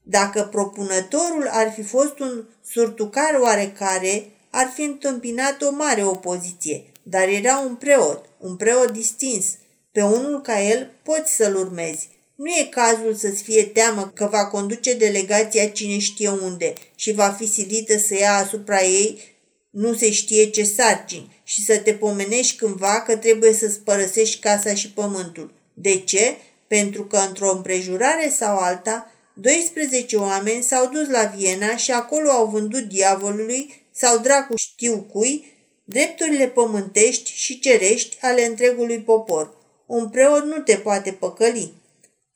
Dacă 0.01 0.47
propunătorul 0.51 1.47
ar 1.51 1.71
fi 1.71 1.83
fost 1.83 2.19
un 2.19 2.45
surtucar 2.65 3.39
oarecare, 3.41 4.31
ar 4.49 4.71
fi 4.75 4.81
întâmpinat 4.81 5.61
o 5.61 5.71
mare 5.71 6.03
opoziție, 6.03 6.83
dar 7.03 7.27
era 7.27 7.59
un 7.59 7.75
preot, 7.75 8.25
un 8.37 8.55
preot 8.55 8.91
distins. 8.91 9.45
Pe 9.91 10.01
unul 10.01 10.41
ca 10.41 10.61
el 10.61 10.91
poți 11.03 11.35
să-l 11.35 11.55
urmezi. 11.55 12.09
Nu 12.35 12.45
e 12.45 12.67
cazul 12.69 13.13
să-ți 13.13 13.43
fie 13.43 13.63
teamă 13.63 14.11
că 14.15 14.27
va 14.31 14.47
conduce 14.47 14.93
delegația 14.93 15.69
cine 15.69 15.99
știe 15.99 16.29
unde 16.29 16.73
și 16.95 17.11
va 17.11 17.29
fi 17.29 17.47
silită 17.47 17.97
să 17.97 18.15
ia 18.15 18.33
asupra 18.33 18.81
ei 18.81 19.32
nu 19.73 19.93
se 19.93 20.11
știe 20.11 20.45
ce 20.45 20.63
sarcini 20.63 21.41
și 21.43 21.63
să 21.63 21.77
te 21.77 21.93
pomenești 21.93 22.57
cândva 22.57 23.01
că 23.01 23.15
trebuie 23.15 23.53
să-ți 23.53 23.79
părăsești 23.79 24.39
casa 24.39 24.73
și 24.73 24.91
pământul. 24.91 25.53
De 25.73 25.99
ce? 25.99 26.37
Pentru 26.67 27.05
că 27.05 27.17
într-o 27.17 27.51
împrejurare 27.51 28.29
sau 28.29 28.57
alta, 28.57 29.11
12 29.33 30.15
oameni 30.15 30.63
s-au 30.63 30.89
dus 30.89 31.09
la 31.09 31.23
Viena 31.23 31.75
și 31.75 31.91
acolo 31.91 32.29
au 32.29 32.47
vândut 32.47 32.83
diavolului 32.83 33.83
sau 33.91 34.17
dracu 34.17 34.55
știu 34.57 35.07
cui 35.11 35.45
drepturile 35.83 36.47
pământești 36.47 37.31
și 37.31 37.59
cerești 37.59 38.17
ale 38.21 38.45
întregului 38.45 38.99
popor. 38.99 39.55
Un 39.85 40.09
preot 40.09 40.43
nu 40.43 40.57
te 40.57 40.75
poate 40.75 41.11
păcăli. 41.11 41.73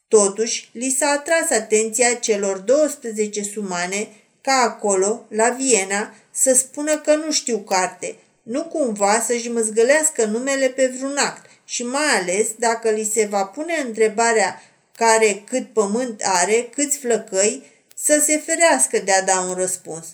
Totuși, 0.08 0.70
li 0.72 0.90
s-a 0.90 1.08
atras 1.08 1.50
atenția 1.50 2.14
celor 2.14 2.58
12 2.58 3.44
sumane 3.44 4.08
ca 4.42 4.54
acolo, 4.54 5.26
la 5.30 5.50
Viena, 5.50 6.14
să 6.38 6.54
spună 6.54 6.98
că 6.98 7.16
nu 7.16 7.32
știu 7.32 7.58
carte, 7.58 8.16
nu 8.44 8.64
cumva 8.64 9.22
să-și 9.22 9.52
măzgălească 9.52 10.26
numele 10.26 10.70
pe 10.70 10.94
vreun 10.98 11.18
act 11.18 11.50
și 11.66 11.84
mai 11.84 12.18
ales 12.22 12.48
dacă 12.58 12.90
li 12.90 13.10
se 13.14 13.26
va 13.26 13.46
pune 13.46 13.74
întrebarea 13.86 14.62
care 14.96 15.44
cât 15.50 15.74
pământ 15.74 16.22
are, 16.24 16.70
câți 16.76 16.98
flăcăi, 16.98 17.64
să 17.96 18.24
se 18.26 18.38
ferească 18.38 19.00
de 19.00 19.12
a 19.12 19.22
da 19.22 19.40
un 19.40 19.54
răspuns. 19.54 20.06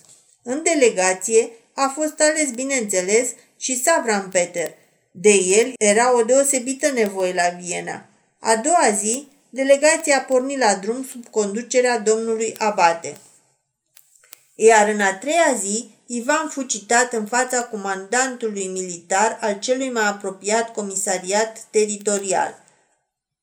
În 0.42 0.62
delegație 0.62 1.50
a 1.74 1.92
fost 1.94 2.20
ales, 2.20 2.50
bineînțeles, 2.50 3.28
și 3.58 3.82
Savran 3.82 4.28
Peter. 4.28 4.74
De 5.10 5.32
el 5.32 5.72
era 5.78 6.16
o 6.16 6.22
deosebită 6.22 6.90
nevoie 6.90 7.32
la 7.32 7.48
Viena. 7.48 8.06
A 8.38 8.56
doua 8.56 8.90
zi, 8.98 9.28
delegația 9.50 10.18
a 10.18 10.20
pornit 10.20 10.58
la 10.58 10.74
drum 10.74 11.04
sub 11.04 11.28
conducerea 11.30 11.98
domnului 11.98 12.54
Abate. 12.58 13.16
Iar 14.54 14.88
în 14.88 15.00
a 15.00 15.14
treia 15.14 15.56
zi, 15.60 15.93
Ivan 16.06 16.48
fu 16.48 16.62
citat 16.62 17.12
în 17.12 17.26
fața 17.26 17.64
comandantului 17.64 18.66
militar 18.66 19.38
al 19.40 19.58
celui 19.58 19.90
mai 19.90 20.06
apropiat 20.06 20.72
comisariat 20.72 21.58
teritorial. 21.70 22.62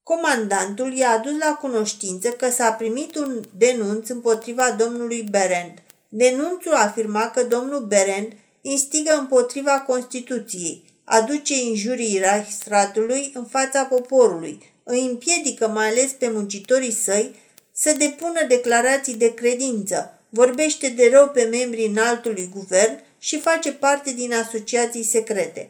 Comandantul 0.03 0.93
i-a 0.93 1.09
adus 1.09 1.37
la 1.39 1.53
cunoștință 1.53 2.29
că 2.29 2.49
s-a 2.49 2.71
primit 2.71 3.15
un 3.15 3.41
denunț 3.57 4.09
împotriva 4.09 4.71
domnului 4.71 5.25
Berend. 5.29 5.73
Denunțul 6.09 6.73
afirma 6.73 7.29
că 7.29 7.43
domnul 7.43 7.85
Berend 7.85 8.31
instigă 8.61 9.17
împotriva 9.19 9.79
Constituției, 9.79 10.83
aduce 11.03 11.61
injurii 11.61 12.19
Reichsratului 12.19 13.31
în 13.33 13.45
fața 13.45 13.83
poporului, 13.83 14.73
îi 14.83 15.05
împiedică 15.05 15.67
mai 15.67 15.87
ales 15.87 16.11
pe 16.11 16.29
muncitorii 16.29 16.91
săi 16.91 17.35
să 17.71 17.95
depună 17.97 18.45
declarații 18.47 19.15
de 19.15 19.33
credință, 19.33 20.20
vorbește 20.33 20.89
de 20.89 21.09
rău 21.11 21.29
pe 21.29 21.43
membrii 21.43 21.87
înaltului 21.87 22.49
guvern 22.53 23.03
și 23.19 23.39
face 23.39 23.71
parte 23.71 24.11
din 24.11 24.33
asociații 24.33 25.03
secrete. 25.03 25.69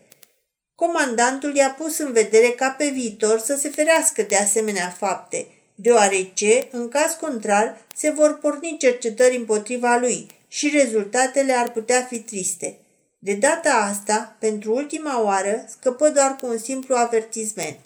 Comandantul 0.75 1.55
i-a 1.55 1.75
pus 1.77 1.97
în 1.97 2.11
vedere 2.11 2.49
ca 2.49 2.69
pe 2.69 2.89
viitor 2.93 3.39
să 3.39 3.55
se 3.55 3.69
ferească 3.69 4.21
de 4.21 4.35
asemenea 4.35 4.95
fapte, 4.97 5.47
deoarece, 5.75 6.67
în 6.71 6.89
caz 6.89 7.17
contrar, 7.19 7.85
se 7.95 8.09
vor 8.09 8.39
porni 8.39 8.75
cercetări 8.79 9.35
împotriva 9.35 9.97
lui 9.97 10.27
și 10.47 10.69
rezultatele 10.69 11.53
ar 11.53 11.71
putea 11.71 12.01
fi 12.09 12.19
triste. 12.19 12.77
De 13.19 13.33
data 13.33 13.69
asta, 13.69 14.35
pentru 14.39 14.73
ultima 14.73 15.23
oară, 15.23 15.65
scăpă 15.69 16.09
doar 16.09 16.35
cu 16.35 16.45
un 16.45 16.57
simplu 16.57 16.95
avertisment. 16.95 17.79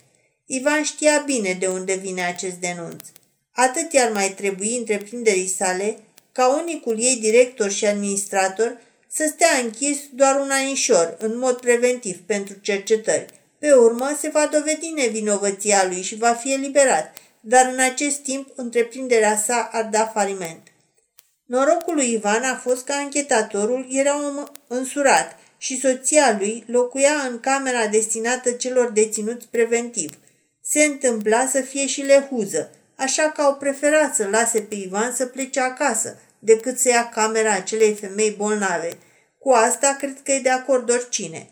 Ivan 0.46 0.84
știa 0.84 1.24
bine 1.26 1.58
de 1.60 1.68
unde 1.68 1.96
vine 1.96 2.26
acest 2.26 2.56
denunț. 2.56 3.04
Atât 3.52 3.94
i-ar 3.94 4.12
mai 4.12 4.30
trebui 4.30 4.78
întreprinderii 4.78 5.48
sale 5.48 5.98
ca 6.36 6.62
unicul 6.62 7.00
ei 7.00 7.16
director 7.16 7.72
și 7.72 7.86
administrator 7.86 8.78
să 9.08 9.32
stea 9.34 9.58
închis 9.64 9.98
doar 10.14 10.40
un 10.40 10.50
anișor, 10.50 11.16
în 11.20 11.38
mod 11.38 11.60
preventiv, 11.60 12.18
pentru 12.26 12.56
cercetări. 12.62 13.26
Pe 13.60 13.72
urmă, 13.72 14.18
se 14.20 14.30
va 14.30 14.50
dovedi 14.52 14.92
nevinovăția 14.96 15.86
lui 15.88 16.02
și 16.02 16.16
va 16.16 16.34
fi 16.34 16.54
eliberat, 16.54 17.18
dar 17.42 17.70
în 17.74 17.80
acest 17.80 18.18
timp 18.18 18.48
întreprinderea 18.56 19.38
sa 19.38 19.70
ar 19.72 19.84
da 19.84 20.06
faliment. 20.06 20.62
Norocul 21.46 21.94
lui 21.94 22.12
Ivan 22.12 22.44
a 22.44 22.56
fost 22.56 22.86
că 22.86 22.94
anchetatorul 22.94 23.88
era 23.90 24.16
un 24.16 24.46
însurat 24.68 25.40
și 25.58 25.80
soția 25.80 26.36
lui 26.40 26.64
locuia 26.68 27.28
în 27.30 27.40
camera 27.40 27.88
destinată 27.88 28.52
celor 28.52 28.92
deținuți 28.92 29.48
preventiv. 29.48 30.12
Se 30.62 30.84
întâmpla 30.84 31.48
să 31.48 31.62
fie 31.62 31.88
și 31.88 32.02
lehuză, 32.02 32.72
așa 32.96 33.32
că 33.32 33.42
au 33.42 33.56
preferat 33.56 34.16
să 34.16 34.28
lase 34.28 34.62
pe 34.62 34.76
Ivan 34.76 35.14
să 35.16 35.26
plece 35.26 35.60
acasă, 35.60 36.20
decât 36.40 36.78
să 36.80 36.90
ia 36.90 37.10
camera 37.10 37.54
acelei 37.54 37.94
femei 37.94 38.32
bolnave. 38.32 38.98
Cu 39.40 39.52
asta 39.52 39.96
cred 40.00 40.22
că 40.24 40.32
e 40.32 40.40
de 40.40 40.50
acord 40.50 40.90
oricine. 40.90 41.50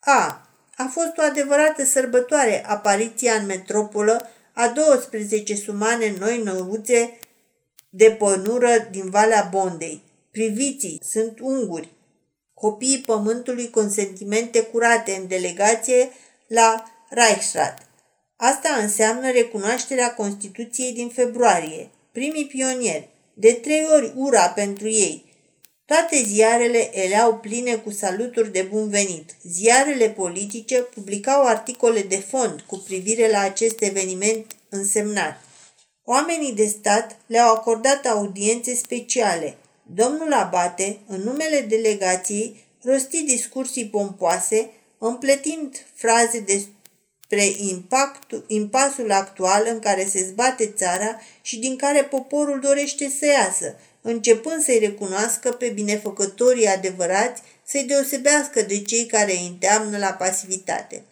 A. 0.00 0.40
A 0.76 0.90
fost 0.92 1.16
o 1.16 1.22
adevărată 1.22 1.84
sărbătoare 1.84 2.64
apariția 2.66 3.34
în 3.34 3.46
metropolă 3.46 4.28
a 4.52 4.68
12 4.68 5.54
sumane 5.54 6.14
noi 6.18 6.42
năuțe 6.42 7.18
de 7.90 8.10
pănură 8.10 8.88
din 8.90 9.10
Valea 9.10 9.48
Bondei. 9.50 10.02
Priviții 10.30 11.00
sunt 11.10 11.38
unguri, 11.40 11.88
copiii 12.54 12.98
pământului 12.98 13.70
cu 13.70 13.88
sentimente 13.88 14.62
curate 14.62 15.12
în 15.12 15.28
delegație 15.28 16.10
la 16.46 16.84
Reichsrat. 17.08 17.85
Asta 18.36 18.68
înseamnă 18.80 19.30
recunoașterea 19.30 20.14
Constituției 20.14 20.92
din 20.92 21.08
februarie, 21.08 21.90
primii 22.12 22.46
pionieri, 22.46 23.08
de 23.34 23.52
trei 23.52 23.86
ori 23.94 24.12
ura 24.16 24.48
pentru 24.48 24.88
ei. 24.88 25.24
Toate 25.84 26.22
ziarele 26.22 26.98
eleau 27.04 27.34
pline 27.34 27.74
cu 27.74 27.90
saluturi 27.90 28.52
de 28.52 28.62
bun 28.62 28.88
venit. 28.88 29.36
Ziarele 29.42 30.10
politice 30.10 30.76
publicau 30.76 31.46
articole 31.46 32.00
de 32.00 32.16
fond 32.16 32.60
cu 32.60 32.76
privire 32.78 33.30
la 33.30 33.40
acest 33.40 33.82
eveniment 33.82 34.46
însemnat. 34.68 35.40
Oamenii 36.04 36.52
de 36.52 36.66
stat 36.66 37.16
le-au 37.26 37.54
acordat 37.54 38.06
audiențe 38.06 38.74
speciale. 38.74 39.56
Domnul 39.94 40.32
Abate, 40.32 40.98
în 41.06 41.20
numele 41.20 41.60
delegației, 41.60 42.64
rosti 42.82 43.22
discursii 43.22 43.86
pompoase, 43.86 44.70
împletind 44.98 45.86
fraze 45.94 46.40
de 46.40 46.62
spre 47.26 47.44
impactul, 47.56 48.44
impasul 48.46 49.12
actual 49.12 49.66
în 49.70 49.78
care 49.78 50.04
se 50.04 50.24
zbate 50.24 50.66
țara 50.66 51.20
și 51.42 51.58
din 51.58 51.76
care 51.76 52.02
poporul 52.02 52.60
dorește 52.60 53.12
să 53.18 53.26
iasă, 53.26 53.74
începând 54.00 54.62
să-i 54.62 54.78
recunoască 54.78 55.50
pe 55.50 55.68
binefăcătorii 55.68 56.66
adevărați, 56.66 57.42
să-i 57.64 57.84
deosebească 57.84 58.62
de 58.62 58.82
cei 58.82 59.06
care 59.06 59.32
îi 59.32 59.46
înteamnă 59.46 59.98
la 59.98 60.10
pasivitate. 60.10 61.04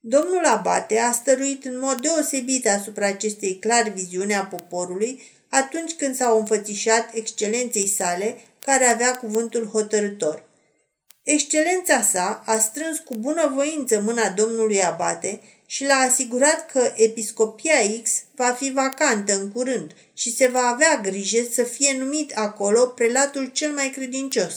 Domnul 0.00 0.44
Abate 0.44 0.98
a 0.98 1.12
stăruit 1.12 1.64
în 1.64 1.78
mod 1.78 2.00
deosebit 2.00 2.68
asupra 2.68 3.06
acestei 3.06 3.58
clar 3.58 3.88
viziune 3.88 4.34
a 4.34 4.44
poporului 4.44 5.22
atunci 5.48 5.92
când 5.92 6.16
s-au 6.16 6.38
înfățișat 6.38 7.14
excelenței 7.14 7.88
sale, 7.88 8.36
care 8.64 8.84
avea 8.84 9.16
cuvântul 9.16 9.66
hotărător. 9.66 10.49
Excelența 11.32 12.02
sa 12.02 12.42
a 12.46 12.58
strâns 12.58 12.98
cu 12.98 13.14
bună 13.16 13.52
voință 13.54 14.00
mâna 14.00 14.28
domnului 14.28 14.82
Abate 14.82 15.40
și 15.66 15.84
l-a 15.84 15.94
asigurat 15.94 16.70
că 16.70 16.92
episcopia 16.96 17.74
X 18.02 18.10
va 18.34 18.50
fi 18.50 18.70
vacantă 18.72 19.34
în 19.34 19.50
curând 19.52 19.94
și 20.14 20.34
se 20.34 20.48
va 20.48 20.60
avea 20.60 21.00
grijă 21.02 21.46
să 21.52 21.62
fie 21.62 21.96
numit 21.98 22.32
acolo 22.34 22.86
prelatul 22.86 23.46
cel 23.46 23.70
mai 23.70 23.90
credincios. 23.90 24.54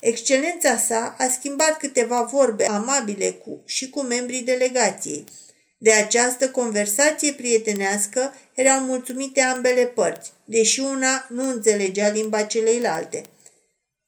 Excelența 0.00 0.76
sa 0.76 1.16
a 1.18 1.28
schimbat 1.28 1.76
câteva 1.76 2.22
vorbe 2.22 2.64
amabile 2.64 3.30
cu 3.30 3.60
și 3.64 3.90
cu 3.90 4.00
membrii 4.00 4.42
delegației. 4.42 5.24
De 5.78 5.92
această 5.92 6.50
conversație 6.50 7.32
prietenească 7.32 8.34
erau 8.54 8.80
mulțumite 8.80 9.40
ambele 9.40 9.86
părți, 9.86 10.32
deși 10.44 10.80
una 10.80 11.26
nu 11.28 11.48
înțelegea 11.48 12.08
limba 12.08 12.42
celeilalte– 12.42 13.22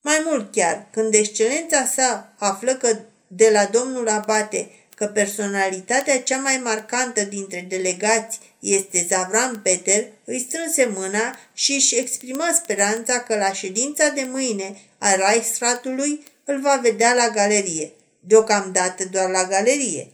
mai 0.08 0.22
mult 0.24 0.52
chiar, 0.52 0.86
când 0.90 1.14
excelența 1.14 1.84
sa 1.84 2.34
află 2.38 2.74
că 2.74 2.98
de 3.26 3.50
la 3.52 3.64
domnul 3.64 4.08
Abate 4.08 4.70
că 4.94 5.06
personalitatea 5.06 6.22
cea 6.22 6.36
mai 6.36 6.60
marcantă 6.64 7.22
dintre 7.22 7.66
delegați 7.68 8.38
este 8.58 9.06
Zavram 9.08 9.60
Peter, 9.62 10.06
îi 10.24 10.46
strânse 10.48 10.92
mâna 10.94 11.36
și 11.54 11.72
își 11.72 11.96
exprimă 11.96 12.44
speranța 12.54 13.20
că 13.20 13.36
la 13.36 13.52
ședința 13.52 14.08
de 14.08 14.26
mâine 14.30 14.76
a 14.98 15.14
Reichsratului 15.14 16.24
îl 16.44 16.60
va 16.60 16.80
vedea 16.82 17.14
la 17.14 17.28
galerie, 17.28 17.92
deocamdată 18.20 19.04
doar 19.04 19.30
la 19.30 19.44
galerie. 19.44 20.10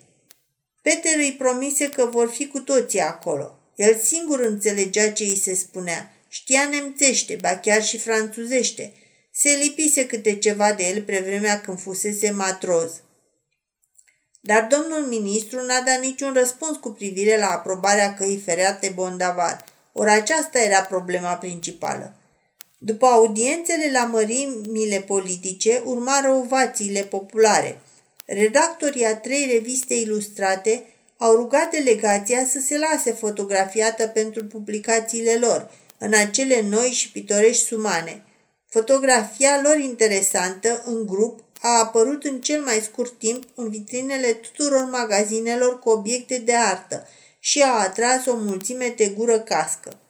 Peter 0.83 1.17
îi 1.17 1.35
promise 1.39 1.89
că 1.89 2.05
vor 2.05 2.31
fi 2.31 2.47
cu 2.47 2.59
toții 2.59 3.01
acolo. 3.01 3.59
El 3.75 3.97
singur 3.97 4.41
înțelegea 4.41 5.11
ce 5.11 5.23
îi 5.23 5.39
se 5.39 5.55
spunea 5.55 6.15
știa 6.29 6.69
nemțește, 6.69 7.39
ba 7.41 7.57
chiar 7.57 7.85
și 7.85 7.99
franțuzește. 7.99 8.93
Se 9.37 9.57
lipise 9.57 10.07
câte 10.07 10.38
ceva 10.38 10.73
de 10.73 10.83
el 10.83 11.03
prevremea 11.03 11.61
când 11.61 11.81
fusese 11.81 12.31
matroz. 12.31 12.93
Dar 14.41 14.67
domnul 14.71 15.07
ministru 15.07 15.67
n-a 15.67 15.81
dat 15.81 16.00
niciun 16.00 16.33
răspuns 16.33 16.76
cu 16.76 16.91
privire 16.91 17.38
la 17.38 17.47
aprobarea 17.47 18.14
căii 18.14 18.43
fereate 18.45 18.93
Bondavar. 18.95 19.64
Ori 19.93 20.11
aceasta 20.11 20.59
era 20.59 20.81
problema 20.81 21.35
principală. 21.35 22.14
După 22.79 23.07
audiențele 23.07 23.91
la 23.93 24.05
mărimile 24.05 25.00
politice, 25.00 25.83
urmară 25.85 26.29
ovațiile 26.29 27.00
populare. 27.00 27.81
Redactorii 28.25 29.05
a 29.05 29.17
trei 29.17 29.49
reviste 29.53 29.95
ilustrate 29.95 30.85
au 31.17 31.35
rugat 31.35 31.71
delegația 31.71 32.47
să 32.47 32.61
se 32.67 32.79
lase 32.79 33.12
fotografiată 33.12 34.07
pentru 34.07 34.45
publicațiile 34.45 35.35
lor, 35.35 35.71
în 35.99 36.14
acele 36.14 36.61
noi 36.61 36.88
și 36.88 37.11
pitorești 37.11 37.64
sumane. 37.64 38.23
Fotografia 38.75 39.61
lor 39.62 39.78
interesantă, 39.78 40.83
în 40.87 41.07
grup, 41.07 41.40
a 41.61 41.78
apărut 41.78 42.25
în 42.25 42.40
cel 42.40 42.61
mai 42.61 42.81
scurt 42.83 43.19
timp 43.19 43.45
în 43.54 43.71
vitrinele 43.71 44.33
tuturor 44.33 44.85
magazinelor 44.90 45.78
cu 45.78 45.88
obiecte 45.88 46.38
de 46.38 46.54
artă 46.54 47.09
și 47.38 47.62
a 47.62 47.73
atras 47.73 48.26
o 48.26 48.37
mulțime 48.37 48.95
de 48.97 49.09
gură 49.09 49.40
cască. 49.40 50.00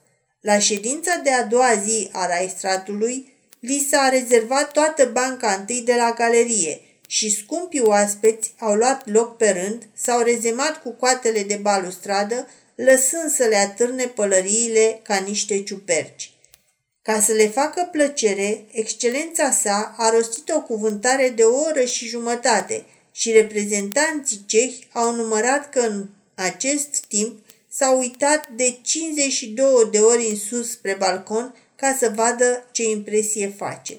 La 0.40 0.58
ședința 0.58 1.20
de 1.22 1.30
a 1.30 1.44
doua 1.44 1.74
zi 1.84 2.08
a 2.12 2.26
raistratului, 2.26 3.34
li 3.60 3.86
s-a 3.90 4.08
rezervat 4.08 4.72
toată 4.72 5.10
banca 5.12 5.52
întâi 5.52 5.82
de 5.84 5.94
la 5.94 6.14
galerie 6.16 6.80
și 7.06 7.30
scumpii 7.30 7.80
oaspeți 7.80 8.54
au 8.58 8.74
luat 8.74 9.10
loc 9.10 9.36
pe 9.36 9.50
rând, 9.50 9.88
s-au 9.94 10.20
rezemat 10.20 10.82
cu 10.82 10.90
coatele 10.90 11.42
de 11.42 11.58
balustradă, 11.62 12.48
lăsând 12.74 13.30
să 13.30 13.44
le 13.44 13.56
atârne 13.56 14.04
pălăriile 14.04 15.00
ca 15.02 15.16
niște 15.16 15.62
ciuperci. 15.62 16.33
Ca 17.04 17.20
să 17.20 17.32
le 17.32 17.48
facă 17.48 17.88
plăcere, 17.92 18.64
excelența 18.70 19.50
sa 19.50 19.94
a 19.98 20.10
rostit 20.10 20.48
o 20.48 20.60
cuvântare 20.60 21.28
de 21.28 21.42
o 21.42 21.58
oră 21.58 21.84
și 21.84 22.06
jumătate 22.06 22.84
și 23.12 23.32
reprezentanții 23.32 24.44
cehi 24.46 24.88
au 24.92 25.14
numărat 25.14 25.70
că 25.70 25.80
în 25.80 26.06
acest 26.34 27.04
timp 27.08 27.38
s-a 27.68 27.90
uitat 27.90 28.48
de 28.48 28.78
52 28.82 29.88
de 29.90 29.98
ori 29.98 30.26
în 30.30 30.36
sus 30.36 30.70
spre 30.70 30.96
balcon 30.98 31.54
ca 31.76 31.96
să 31.98 32.12
vadă 32.14 32.68
ce 32.72 32.82
impresie 32.82 33.54
face. 33.56 33.98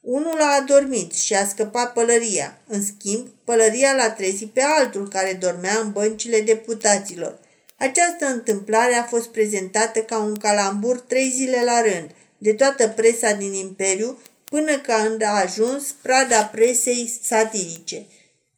Unul 0.00 0.40
a 0.40 0.56
adormit 0.60 1.12
și 1.12 1.34
a 1.34 1.46
scăpat 1.46 1.92
pălăria. 1.92 2.58
În 2.66 2.84
schimb, 2.84 3.26
pălăria 3.44 3.92
l-a 3.92 4.10
trezit 4.10 4.50
pe 4.50 4.62
altul 4.62 5.08
care 5.08 5.32
dormea 5.32 5.78
în 5.78 5.92
băncile 5.92 6.40
deputaților. 6.40 7.38
Această 7.78 8.26
întâmplare 8.26 8.94
a 8.94 9.02
fost 9.02 9.28
prezentată 9.28 10.00
ca 10.00 10.18
un 10.18 10.34
calambur 10.34 11.00
trei 11.00 11.30
zile 11.30 11.64
la 11.64 11.80
rând, 11.80 12.10
de 12.38 12.52
toată 12.52 12.88
presa 12.88 13.32
din 13.32 13.52
Imperiu, 13.52 14.18
până 14.44 14.78
când 14.78 15.22
a 15.22 15.40
ajuns 15.40 15.94
prada 16.02 16.44
presei 16.44 17.18
satirice– 17.22 18.06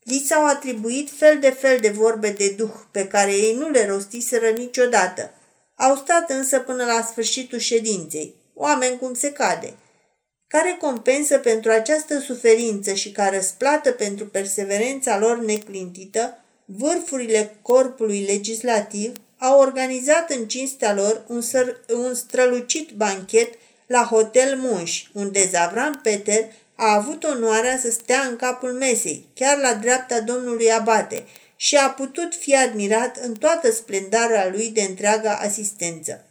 Li 0.09 0.25
s-au 0.27 0.47
atribuit 0.47 1.11
fel 1.11 1.39
de 1.39 1.51
fel 1.51 1.79
de 1.81 1.89
vorbe 1.89 2.31
de 2.31 2.55
duh 2.57 2.75
pe 2.91 3.07
care 3.07 3.33
ei 3.33 3.55
nu 3.55 3.69
le 3.71 3.87
rostiseră 3.87 4.49
niciodată. 4.49 5.31
Au 5.75 5.97
stat 5.97 6.31
însă 6.31 6.59
până 6.59 6.85
la 6.85 7.03
sfârșitul 7.11 7.59
ședinței, 7.59 8.35
oameni 8.55 8.99
cum 8.99 9.15
se 9.15 9.33
cade. 9.33 9.75
Ca 10.47 10.61
recompensă 10.61 11.39
pentru 11.39 11.71
această 11.71 12.19
suferință 12.19 12.95
și 12.95 13.13
ca 13.13 13.29
răsplată 13.29 13.91
pentru 13.91 14.27
perseverența 14.27 15.19
lor 15.19 15.39
neclintită, 15.39 16.45
vârfurile 16.65 17.57
corpului 17.63 18.25
legislativ 18.25 19.13
au 19.39 19.61
organizat 19.61 20.31
în 20.31 20.49
cinstea 20.49 20.95
lor 20.95 21.25
un, 21.27 21.43
săr- 21.43 21.87
un 21.95 22.15
strălucit 22.15 22.91
banchet 22.91 23.55
la 23.89 24.05
Hotel 24.05 24.57
Munș, 24.57 25.05
unde 25.13 25.49
Zavran 25.49 26.01
Peter 26.03 26.45
a 26.75 26.95
avut 26.95 27.25
onoarea 27.25 27.79
să 27.79 27.91
stea 27.91 28.21
în 28.21 28.37
capul 28.37 28.73
mesei, 28.73 29.29
chiar 29.35 29.59
la 29.59 29.75
dreapta 29.75 30.21
domnului 30.21 30.73
Abate, 30.73 31.25
și 31.57 31.77
a 31.77 31.91
putut 31.91 32.35
fi 32.35 32.57
admirat 32.57 33.17
în 33.17 33.35
toată 33.35 33.71
splendarea 33.71 34.49
lui 34.49 34.69
de 34.69 34.81
întreaga 34.81 35.35
asistență. 35.35 36.25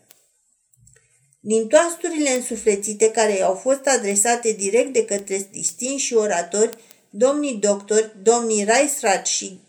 Din 1.39 1.67
toasturile 1.67 2.29
însuflețite 2.29 3.11
care 3.11 3.37
i-au 3.37 3.53
fost 3.53 3.87
adresate 3.87 4.51
direct 4.51 4.93
de 4.93 5.05
către 5.05 5.47
distinși 5.51 6.13
oratori, 6.13 6.77
domnii 7.09 7.55
doctori, 7.55 8.15
domnii 8.21 8.63
Reisrat 8.63 9.25
și 9.25 9.59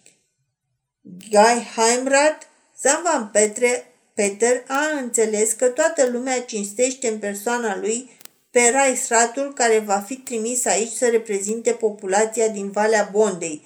Guy 1.31 1.71
Heimrat, 1.77 2.49
Zavan 2.81 3.29
Petre, 3.33 3.93
Peter 4.19 4.65
a 4.67 4.99
înțeles 5.03 5.53
că 5.53 5.67
toată 5.67 6.07
lumea 6.07 6.41
cinstește 6.41 7.09
în 7.09 7.19
persoana 7.19 7.77
lui 7.77 8.11
pe 8.51 8.71
rai 8.73 8.97
stratul 8.97 9.53
care 9.53 9.79
va 9.79 10.05
fi 10.07 10.15
trimis 10.15 10.65
aici 10.65 10.91
să 10.91 11.07
reprezinte 11.07 11.71
populația 11.71 12.49
din 12.49 12.71
Valea 12.71 13.09
Bondei, 13.13 13.63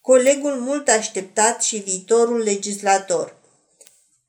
colegul 0.00 0.52
mult 0.52 0.88
așteptat 0.88 1.62
și 1.62 1.76
viitorul 1.76 2.38
legislator. 2.38 3.36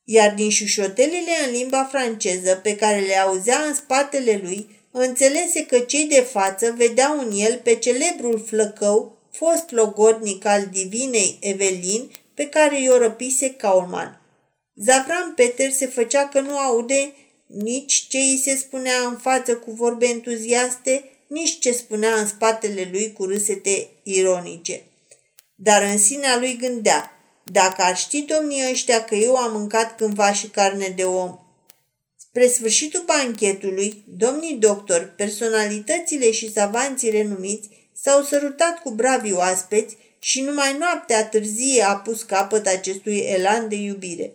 Iar 0.04 0.34
din 0.34 0.50
șușotelile 0.50 1.32
în 1.46 1.52
limba 1.52 1.84
franceză 1.84 2.56
pe 2.56 2.76
care 2.76 3.00
le 3.00 3.16
auzea 3.16 3.60
în 3.68 3.74
spatele 3.74 4.40
lui, 4.44 4.70
înțelese 4.92 5.66
că 5.66 5.80
cei 5.80 6.06
de 6.06 6.22
față 6.22 6.74
vedeau 6.78 7.20
în 7.20 7.32
el 7.36 7.60
pe 7.64 7.76
celebrul 7.76 8.44
flăcău, 8.48 9.18
fost 9.32 9.72
logodnic 9.72 10.46
al 10.46 10.68
divinei 10.72 11.38
Evelin, 11.42 12.12
pe 12.34 12.46
care 12.46 12.82
i-o 12.82 12.98
răpise 12.98 13.54
Kaulman. 13.54 14.18
Zavran 14.76 15.34
Peter 15.36 15.72
se 15.72 15.86
făcea 15.86 16.28
că 16.28 16.40
nu 16.40 16.58
aude 16.58 17.14
nici 17.46 18.08
ce 18.08 18.18
îi 18.18 18.42
se 18.44 18.56
spunea 18.56 19.08
în 19.08 19.18
față 19.18 19.56
cu 19.56 19.72
vorbe 19.72 20.06
entuziaste, 20.06 21.04
nici 21.28 21.60
ce 21.60 21.72
spunea 21.72 22.16
în 22.16 22.28
spatele 22.28 22.90
lui 22.92 23.14
cu 23.14 23.26
râsete 23.26 23.90
ironice. 24.04 24.84
Dar 25.56 25.84
în 25.84 25.98
sinea 25.98 26.38
lui 26.38 26.58
gândea, 26.58 27.12
dacă 27.44 27.82
ar 27.82 27.98
ști 27.98 28.22
domnii 28.22 28.70
ăștia 28.72 29.04
că 29.04 29.16
eu 29.16 29.36
am 29.36 29.52
mâncat 29.52 29.96
cândva 29.96 30.34
și 30.34 30.48
carne 30.48 30.94
de 30.96 31.04
om. 31.04 31.38
Spre 32.18 32.48
sfârșitul 32.48 33.04
banchetului, 33.06 34.04
domnii 34.08 34.56
doctori, 34.56 35.16
personalitățile 35.16 36.32
și 36.32 36.52
savanții 36.52 37.10
renumiți 37.10 37.70
s-au 38.02 38.24
sărutat 38.24 38.80
cu 38.82 38.90
bravi 38.92 39.34
oaspeți 39.34 39.98
și 40.20 40.42
numai 40.42 40.78
noaptea 40.78 41.28
târzie 41.28 41.84
a 41.84 41.96
pus 41.96 42.22
capăt 42.22 42.68
acestui 42.68 43.18
elan 43.18 43.70
de 43.70 43.76
iubire. 43.76 44.34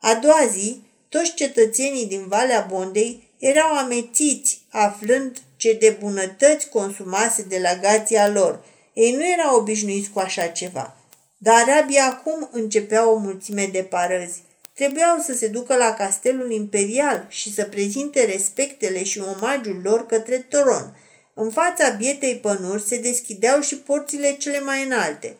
A 0.00 0.14
doua 0.14 0.48
zi, 0.52 0.82
toți 1.08 1.34
cetățenii 1.34 2.06
din 2.06 2.26
Valea 2.28 2.66
Bondei 2.70 3.32
erau 3.38 3.76
amețiți, 3.76 4.62
aflând 4.70 5.36
ce 5.56 5.72
de 5.72 5.96
bunătăți 6.00 6.68
consumase 6.68 7.42
delegația 7.42 8.28
lor. 8.28 8.64
Ei 8.92 9.12
nu 9.12 9.26
erau 9.26 9.56
obișnuiți 9.56 10.10
cu 10.10 10.18
așa 10.18 10.46
ceva. 10.46 10.96
Dar 11.38 11.64
abia 11.82 12.04
acum 12.04 12.48
începea 12.52 13.10
o 13.10 13.16
mulțime 13.16 13.68
de 13.72 13.82
parăzi. 13.82 14.42
Trebuiau 14.74 15.18
să 15.18 15.34
se 15.34 15.46
ducă 15.46 15.76
la 15.76 15.94
castelul 15.94 16.50
imperial 16.52 17.26
și 17.28 17.54
să 17.54 17.64
prezinte 17.64 18.24
respectele 18.24 19.04
și 19.04 19.20
omagiul 19.36 19.80
lor 19.82 20.06
către 20.06 20.36
Toron. 20.36 20.96
În 21.34 21.50
fața 21.50 21.88
bietei 21.88 22.36
pănuri 22.36 22.82
se 22.82 22.96
deschideau 23.00 23.60
și 23.60 23.76
porțile 23.76 24.36
cele 24.38 24.60
mai 24.60 24.84
înalte. 24.84 25.36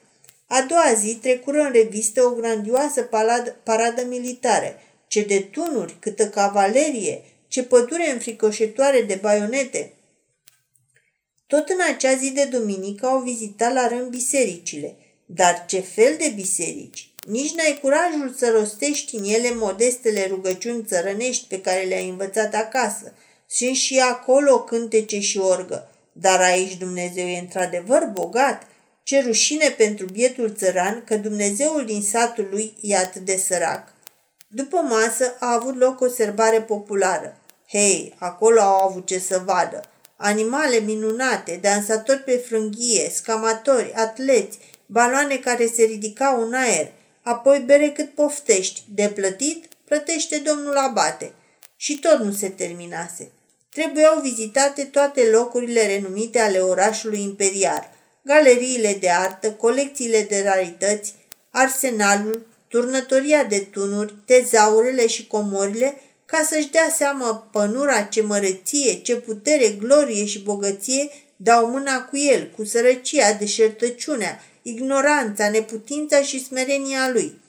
A 0.48 0.62
doua 0.62 0.92
zi 0.94 1.14
trecură 1.14 1.61
în 1.61 1.72
revistă 1.72 2.22
o 2.22 2.30
grandioasă 2.30 3.02
paradă, 3.02 3.56
paradă 3.62 4.04
militară, 4.04 4.74
ce 5.06 5.22
de 5.22 5.40
tunuri, 5.40 5.96
câtă 5.98 6.28
cavalerie, 6.28 7.22
ce 7.48 7.62
pădure 7.62 8.11
înfricoșătoare 8.11 9.02
de 9.02 9.14
baionete. 9.14 9.92
Tot 11.46 11.68
în 11.68 11.78
acea 11.94 12.14
zi 12.14 12.30
de 12.30 12.44
duminică 12.44 13.06
au 13.06 13.20
vizitat 13.20 13.72
la 13.72 13.88
rând 13.88 14.08
bisericile. 14.11 14.96
Dar 15.26 15.64
ce 15.66 15.80
fel 15.80 16.16
de 16.18 16.32
biserici? 16.34 17.11
Nici 17.26 17.54
n-ai 17.54 17.78
curajul 17.82 18.34
să 18.37 18.50
rostești 18.50 19.16
în 19.16 19.24
ele 19.24 19.54
modestele 19.54 20.26
rugăciuni 20.26 20.84
țărănești 20.84 21.46
pe 21.46 21.61
care 21.61 21.82
le-ai 21.82 22.08
învățat 22.08 22.54
acasă. 22.54 23.14
Sunt 23.46 23.74
și 23.74 23.98
acolo 23.98 24.61
cântece 24.61 25.20
și 25.20 25.38
orgă. 25.38 25.90
Dar 26.12 26.40
aici 26.40 26.76
Dumnezeu 26.76 27.26
e 27.26 27.38
într-adevăr 27.38 28.11
bogat. 28.12 28.66
Ce 29.08 29.20
rușine 29.20 29.74
pentru 29.76 30.06
bietul 30.06 30.54
țăran 30.54 31.02
că 31.04 31.16
Dumnezeul 31.16 31.84
din 31.84 32.02
satul 32.02 32.48
lui 32.50 32.76
e 32.80 32.96
atât 32.96 33.24
de 33.24 33.36
sărac. 33.36 33.92
După 34.48 34.76
masă 34.76 35.36
a 35.38 35.52
avut 35.52 35.76
loc 35.76 36.00
o 36.00 36.08
serbare 36.08 36.62
populară. 36.62 37.40
Hei, 37.68 38.14
acolo 38.18 38.60
au 38.60 38.88
avut 38.88 39.06
ce 39.06 39.18
să 39.18 39.42
vadă. 39.44 39.80
Animale 40.16 40.78
minunate, 40.78 41.58
dansatori 41.62 42.22
pe 42.22 42.36
frânghie, 42.36 43.10
scamatori, 43.14 43.92
atleți, 43.92 44.58
baloane 44.86 45.36
care 45.36 45.66
se 45.66 45.82
ridicau 45.82 46.42
în 46.42 46.54
aer, 46.54 46.92
apoi 47.22 47.62
bere 47.66 47.90
cât 47.90 48.14
poftești, 48.14 48.82
de 48.94 49.12
plătit, 49.14 49.64
plătește 49.84 50.38
domnul 50.38 50.76
abate. 50.76 51.32
Și 51.76 51.98
tot 51.98 52.18
nu 52.18 52.32
se 52.32 52.48
terminase. 52.48 53.30
Trebuiau 53.70 54.20
vizitate 54.20 54.84
toate 54.84 55.30
locurile 55.30 55.86
renumite 55.86 56.38
ale 56.38 56.58
orașului 56.58 57.22
imperial, 57.22 57.96
galeriile 58.28 58.96
de 59.00 59.10
artă, 59.10 59.52
colecțiile 59.52 60.26
de 60.28 60.42
rarități, 60.44 61.14
arsenalul, 61.50 62.46
turnătoria 62.68 63.44
de 63.44 63.58
tunuri, 63.58 64.14
tezaurele 64.24 65.06
și 65.06 65.26
comorile 65.26 66.00
ca 66.24 66.46
să-și 66.50 66.70
dea 66.70 66.88
seama 66.96 67.48
pănura 67.52 68.02
ce 68.02 68.22
măreție, 68.22 68.94
ce 68.94 69.16
putere, 69.16 69.68
glorie 69.68 70.24
și 70.24 70.42
bogăție 70.42 71.10
dau 71.36 71.66
mâna 71.66 72.04
cu 72.04 72.16
el, 72.16 72.50
cu 72.56 72.64
sărăcia, 72.64 73.32
deșertăciunea, 73.32 74.40
ignoranța, 74.62 75.50
neputința 75.50 76.22
și 76.22 76.44
smerenia 76.44 77.10
lui. 77.12 77.40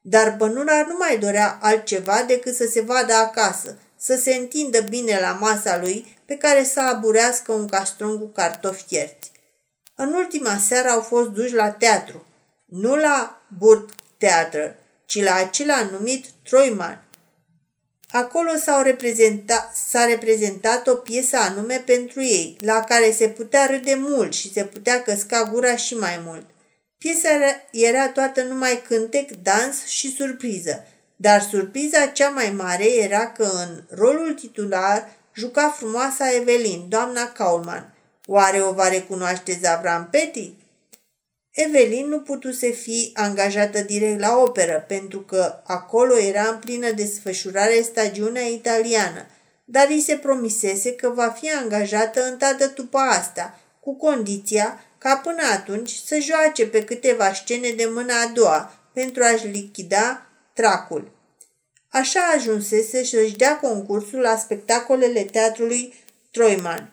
Dar 0.00 0.36
pănura 0.36 0.84
nu 0.88 0.96
mai 0.98 1.18
dorea 1.18 1.58
altceva 1.62 2.24
decât 2.26 2.54
să 2.54 2.68
se 2.72 2.80
vadă 2.80 3.12
acasă, 3.12 3.78
să 3.98 4.16
se 4.22 4.34
întindă 4.34 4.80
bine 4.80 5.18
la 5.20 5.38
masa 5.40 5.78
lui, 5.80 6.16
pe 6.26 6.34
care 6.34 6.64
să 6.64 6.80
aburească 6.80 7.52
un 7.52 7.66
castron 7.66 8.18
cu 8.18 8.26
cartofi 8.26 8.84
fierți. 8.86 9.34
În 9.98 10.12
ultima 10.12 10.56
seară 10.56 10.88
au 10.88 11.00
fost 11.00 11.28
duși 11.28 11.54
la 11.54 11.70
teatru, 11.70 12.26
nu 12.64 12.96
la 12.96 13.42
Burg 13.58 13.90
Theater, 14.18 14.74
ci 15.06 15.22
la 15.22 15.34
acela 15.34 15.82
numit 15.90 16.26
Troiman. 16.42 17.04
Acolo 18.10 18.50
s-a 18.64 18.82
reprezentat, 18.82 19.76
s-a 19.88 20.04
reprezentat 20.04 20.86
o 20.86 20.94
piesă 20.94 21.36
anume 21.36 21.82
pentru 21.86 22.22
ei, 22.22 22.56
la 22.60 22.80
care 22.80 23.10
se 23.10 23.28
putea 23.28 23.66
râde 23.66 23.94
mult 23.94 24.34
și 24.34 24.52
se 24.52 24.64
putea 24.64 25.02
căsca 25.02 25.50
gura 25.52 25.76
și 25.76 25.94
mai 25.94 26.20
mult. 26.24 26.46
Piesa 26.98 27.28
era 27.70 28.08
toată 28.08 28.42
numai 28.42 28.82
cântec, 28.88 29.30
dans 29.42 29.84
și 29.84 30.14
surpriză, 30.14 30.86
dar 31.16 31.42
surpriza 31.42 32.06
cea 32.06 32.28
mai 32.28 32.50
mare 32.50 32.94
era 32.94 33.32
că 33.32 33.42
în 33.42 33.82
rolul 33.90 34.34
titular 34.34 35.10
juca 35.34 35.68
frumoasa 35.68 36.34
Evelin, 36.34 36.88
doamna 36.88 37.32
Kaulman. 37.32 37.95
Oare 38.26 38.62
o 38.62 38.72
va 38.72 38.88
recunoaște 38.88 39.58
Zavran 39.60 40.08
Petty? 40.10 40.54
Evelin 41.50 42.08
nu 42.08 42.20
putuse 42.20 42.70
fi 42.70 43.10
angajată 43.14 43.80
direct 43.80 44.20
la 44.20 44.36
operă, 44.36 44.84
pentru 44.88 45.20
că 45.20 45.60
acolo 45.64 46.18
era 46.18 46.48
în 46.48 46.58
plină 46.58 46.90
desfășurare 46.90 47.80
stagiunea 47.82 48.42
italiană, 48.42 49.26
dar 49.64 49.86
îi 49.88 50.00
se 50.00 50.16
promisese 50.16 50.94
că 50.94 51.08
va 51.08 51.28
fi 51.28 51.50
angajată 51.50 52.22
întată 52.22 52.72
după 52.74 52.98
asta, 52.98 53.58
cu 53.80 53.96
condiția 53.96 54.80
ca 54.98 55.16
până 55.16 55.42
atunci 55.52 55.90
să 55.90 56.18
joace 56.20 56.66
pe 56.66 56.84
câteva 56.84 57.32
scene 57.32 57.70
de 57.70 57.88
mâna 57.92 58.20
a 58.20 58.26
doua 58.34 58.78
pentru 58.92 59.22
a-și 59.22 59.46
lichida 59.46 60.26
tracul. 60.52 61.10
Așa 61.88 62.20
ajunsese 62.36 63.04
să-și 63.04 63.36
dea 63.36 63.58
concursul 63.58 64.20
la 64.20 64.36
spectacolele 64.36 65.22
teatrului 65.22 65.94
Troiman. 66.30 66.90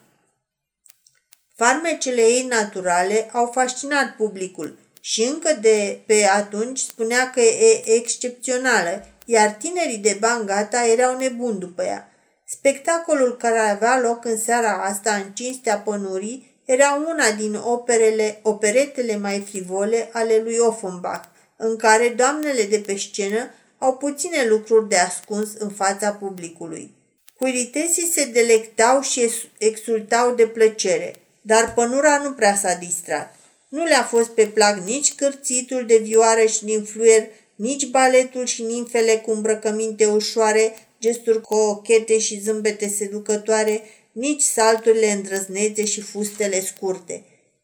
Farmecele 1.63 2.21
ei 2.21 2.45
naturale 2.49 3.29
au 3.31 3.51
fascinat 3.53 4.15
publicul 4.15 4.77
și 5.01 5.23
încă 5.23 5.57
de 5.61 5.99
pe 6.05 6.27
atunci 6.35 6.79
spunea 6.79 7.29
că 7.29 7.39
e 7.41 7.95
excepțională, 7.95 9.07
iar 9.25 9.49
tinerii 9.49 9.97
de 9.97 10.17
bani 10.19 10.45
gata 10.45 10.87
erau 10.87 11.17
nebuni 11.17 11.59
după 11.59 11.83
ea. 11.83 12.11
Spectacolul 12.45 13.37
care 13.37 13.59
avea 13.59 13.99
loc 13.99 14.25
în 14.25 14.37
seara 14.37 14.83
asta 14.83 15.13
în 15.13 15.31
cinstea 15.33 15.77
pănurii 15.77 16.61
era 16.65 17.03
una 17.07 17.31
din 17.31 17.55
operele, 17.55 18.39
operetele 18.41 19.17
mai 19.17 19.39
frivole 19.49 20.09
ale 20.13 20.41
lui 20.43 20.57
Offenbach, 20.57 21.23
în 21.57 21.75
care 21.75 22.07
doamnele 22.07 22.63
de 22.63 22.83
pe 22.85 22.97
scenă 22.97 23.49
au 23.77 23.97
puține 23.97 24.45
lucruri 24.47 24.89
de 24.89 24.97
ascuns 24.97 25.49
în 25.57 25.69
fața 25.69 26.11
publicului. 26.11 26.95
Curitesii 27.37 28.11
se 28.13 28.25
delectau 28.25 29.01
și 29.01 29.31
exultau 29.57 30.35
de 30.35 30.47
plăcere, 30.47 31.13
dar 31.45 31.73
pănura 31.73 32.17
nu 32.17 32.31
prea 32.31 32.55
s-a 32.55 32.73
distrat. 32.73 33.35
Nu 33.69 33.83
le-a 33.83 34.03
fost 34.03 34.29
pe 34.29 34.45
plac 34.45 34.77
nici 34.77 35.13
cârțitul 35.13 35.85
de 35.85 35.97
vioară 35.97 36.45
și 36.45 36.65
din 36.65 36.83
fluier, 36.83 37.27
nici 37.55 37.85
baletul 37.85 38.45
și 38.45 38.63
nimfele 38.63 39.15
cu 39.15 39.31
îmbrăcăminte 39.31 40.05
ușoare, 40.05 40.75
gesturi 40.99 41.41
cochete 41.41 42.19
și 42.19 42.39
zâmbete 42.39 42.87
seducătoare, 42.87 43.81
nici 44.11 44.41
salturile 44.41 45.11
îndrăznețe 45.11 45.85
și 45.85 46.01
fustele 46.01 46.61
scurte. 46.61 47.23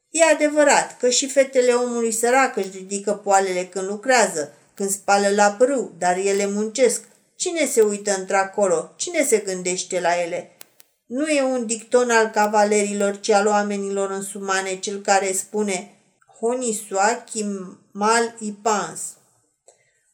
E 0.10 0.24
adevărat 0.24 0.98
că 0.98 1.10
și 1.10 1.28
fetele 1.28 1.72
omului 1.72 2.12
sărac 2.12 2.58
își 2.58 2.70
ridică 2.74 3.12
poalele 3.12 3.66
când 3.66 3.88
lucrează, 3.88 4.54
când 4.74 4.90
spală 4.90 5.30
la 5.30 5.56
brâu, 5.58 5.92
dar 5.98 6.18
ele 6.18 6.46
muncesc. 6.48 7.04
Cine 7.36 7.66
se 7.66 7.82
uită 7.82 8.16
într-acolo? 8.18 8.94
Cine 8.96 9.26
se 9.26 9.38
gândește 9.38 10.00
la 10.00 10.22
ele? 10.24 10.52
Nu 11.10 11.28
e 11.28 11.42
un 11.42 11.66
dicton 11.66 12.10
al 12.10 12.28
cavalerilor, 12.28 13.20
ci 13.20 13.30
al 13.30 13.48
oamenilor 13.48 14.12
însumane, 14.12 14.80
cel 14.80 15.02
care 15.02 15.32
spune 15.32 15.96
Honi 16.40 16.84
soi 16.88 17.24
kim 17.32 17.80
mal 17.92 18.36
i 18.40 18.52
pans. 18.62 19.02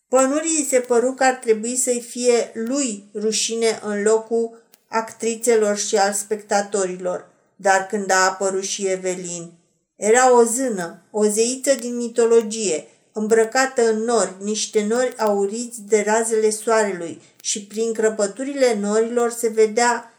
Pănurii 0.10 0.68
se 0.70 0.80
păru 0.80 1.14
că 1.14 1.24
ar 1.24 1.34
trebui 1.34 1.76
să-i 1.76 2.02
fie 2.02 2.52
lui 2.54 3.04
rușine 3.16 3.80
în 3.84 4.04
locul 4.04 4.64
actrițelor 4.88 5.78
și 5.78 5.98
al 5.98 6.14
spectatorilor, 6.14 7.30
dar 7.56 7.86
când 7.86 8.12
a 8.12 8.26
apărut 8.26 8.64
și 8.64 8.88
Evelin, 8.88 9.52
era 9.96 10.40
o 10.40 10.44
zână, 10.44 11.02
o 11.12 11.26
zeiță 11.26 11.74
din 11.74 11.96
mitologie, 11.96 12.88
îmbrăcată 13.14 13.90
în 13.90 14.04
nori, 14.04 14.36
niște 14.42 14.86
nori 14.86 15.18
auriți 15.18 15.82
de 15.82 16.04
razele 16.06 16.50
soarelui 16.50 17.22
și 17.42 17.66
prin 17.66 17.94
crăpăturile 17.94 18.78
norilor 18.80 19.32
se 19.32 19.48
vedea, 19.48 20.15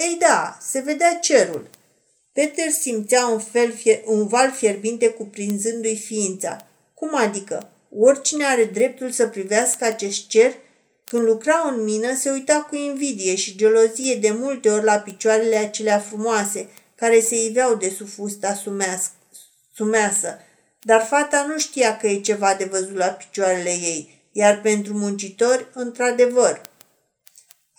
ei 0.00 0.16
da, 0.18 0.58
se 0.60 0.80
vedea 0.80 1.18
cerul. 1.18 1.68
Peter 2.32 2.70
simțea 2.70 3.26
un, 3.26 3.38
fel, 3.38 3.74
un 4.04 4.26
val 4.26 4.52
fierbinte 4.52 5.08
cuprinzându-i 5.08 5.96
ființa. 5.96 6.66
Cum 6.94 7.16
adică? 7.16 7.70
Oricine 7.98 8.44
are 8.44 8.64
dreptul 8.64 9.10
să 9.10 9.26
privească 9.26 9.84
acest 9.84 10.28
cer 10.28 10.54
când 11.10 11.22
lucra 11.22 11.72
în 11.74 11.84
mină, 11.84 12.14
se 12.14 12.30
uita 12.30 12.66
cu 12.68 12.76
invidie 12.76 13.34
și 13.34 13.56
gelozie 13.56 14.14
de 14.14 14.30
multe 14.30 14.70
ori 14.70 14.84
la 14.84 14.98
picioarele 14.98 15.56
acelea 15.56 15.98
frumoase, 15.98 16.68
care 16.94 17.20
se 17.20 17.44
iveau 17.44 17.74
de 17.74 17.88
sub 17.88 18.08
fusta 18.08 18.54
sumeasă. 19.74 20.38
Dar 20.82 21.06
fata 21.06 21.44
nu 21.48 21.58
știa 21.58 21.96
că 21.96 22.06
e 22.06 22.20
ceva 22.20 22.54
de 22.54 22.64
văzut 22.64 22.96
la 22.96 23.06
picioarele 23.06 23.70
ei, 23.70 24.22
iar 24.32 24.60
pentru 24.60 24.94
muncitori, 24.94 25.66
într-adevăr. 25.74 26.69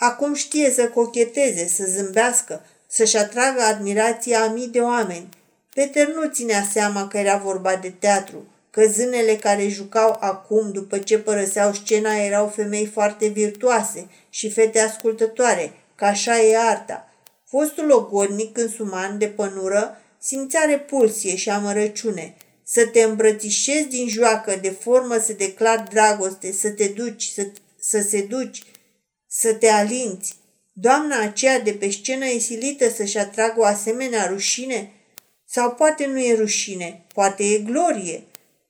Acum 0.03 0.33
știe 0.33 0.71
să 0.71 0.87
cocheteze, 0.87 1.67
să 1.67 1.83
zâmbească, 1.87 2.65
să-și 2.87 3.17
atragă 3.17 3.61
admirația 3.61 4.41
a 4.41 4.47
mii 4.47 4.67
de 4.67 4.79
oameni. 4.79 5.29
Peter 5.73 6.07
nu 6.07 6.29
ținea 6.29 6.67
seama 6.71 7.07
că 7.07 7.17
era 7.17 7.37
vorba 7.37 7.75
de 7.75 7.93
teatru, 7.99 8.47
că 8.71 8.83
zânele 8.85 9.35
care 9.35 9.67
jucau 9.67 10.17
acum, 10.19 10.71
după 10.71 10.97
ce 10.97 11.19
părăseau 11.19 11.73
scena, 11.73 12.15
erau 12.15 12.47
femei 12.47 12.85
foarte 12.85 13.27
virtuoase 13.27 14.07
și 14.29 14.49
fete 14.49 14.79
ascultătoare, 14.79 15.73
că 15.95 16.05
așa 16.05 16.41
e 16.41 16.57
arta. 16.57 17.09
Fostul 17.47 17.85
logodnic 17.85 18.57
însuman 18.57 19.17
de 19.17 19.27
pănură 19.27 19.97
simțea 20.19 20.61
repulsie 20.65 21.35
și 21.35 21.49
amărăciune. 21.49 22.35
Să 22.63 22.85
te 22.85 23.01
îmbrățișezi 23.01 23.87
din 23.87 24.07
joacă, 24.07 24.57
de 24.61 24.69
formă 24.69 25.17
să 25.17 25.33
declar 25.33 25.87
dragoste, 25.89 26.51
să 26.51 26.69
te 26.69 26.87
duci, 26.87 27.31
să, 27.35 27.47
să 27.79 28.05
se 28.09 28.21
duci, 28.21 28.63
să 29.33 29.53
te 29.53 29.67
alinți. 29.67 30.33
Doamna 30.73 31.21
aceea 31.21 31.59
de 31.59 31.73
pe 31.73 31.89
scenă 31.89 32.25
e 32.25 32.39
silită 32.39 32.89
să-și 32.89 33.17
atragă 33.17 33.59
o 33.59 33.65
asemenea 33.65 34.25
rușine? 34.25 34.91
Sau 35.45 35.71
poate 35.71 36.05
nu 36.05 36.19
e 36.19 36.35
rușine, 36.35 37.05
poate 37.13 37.43
e 37.43 37.57
glorie. 37.57 38.23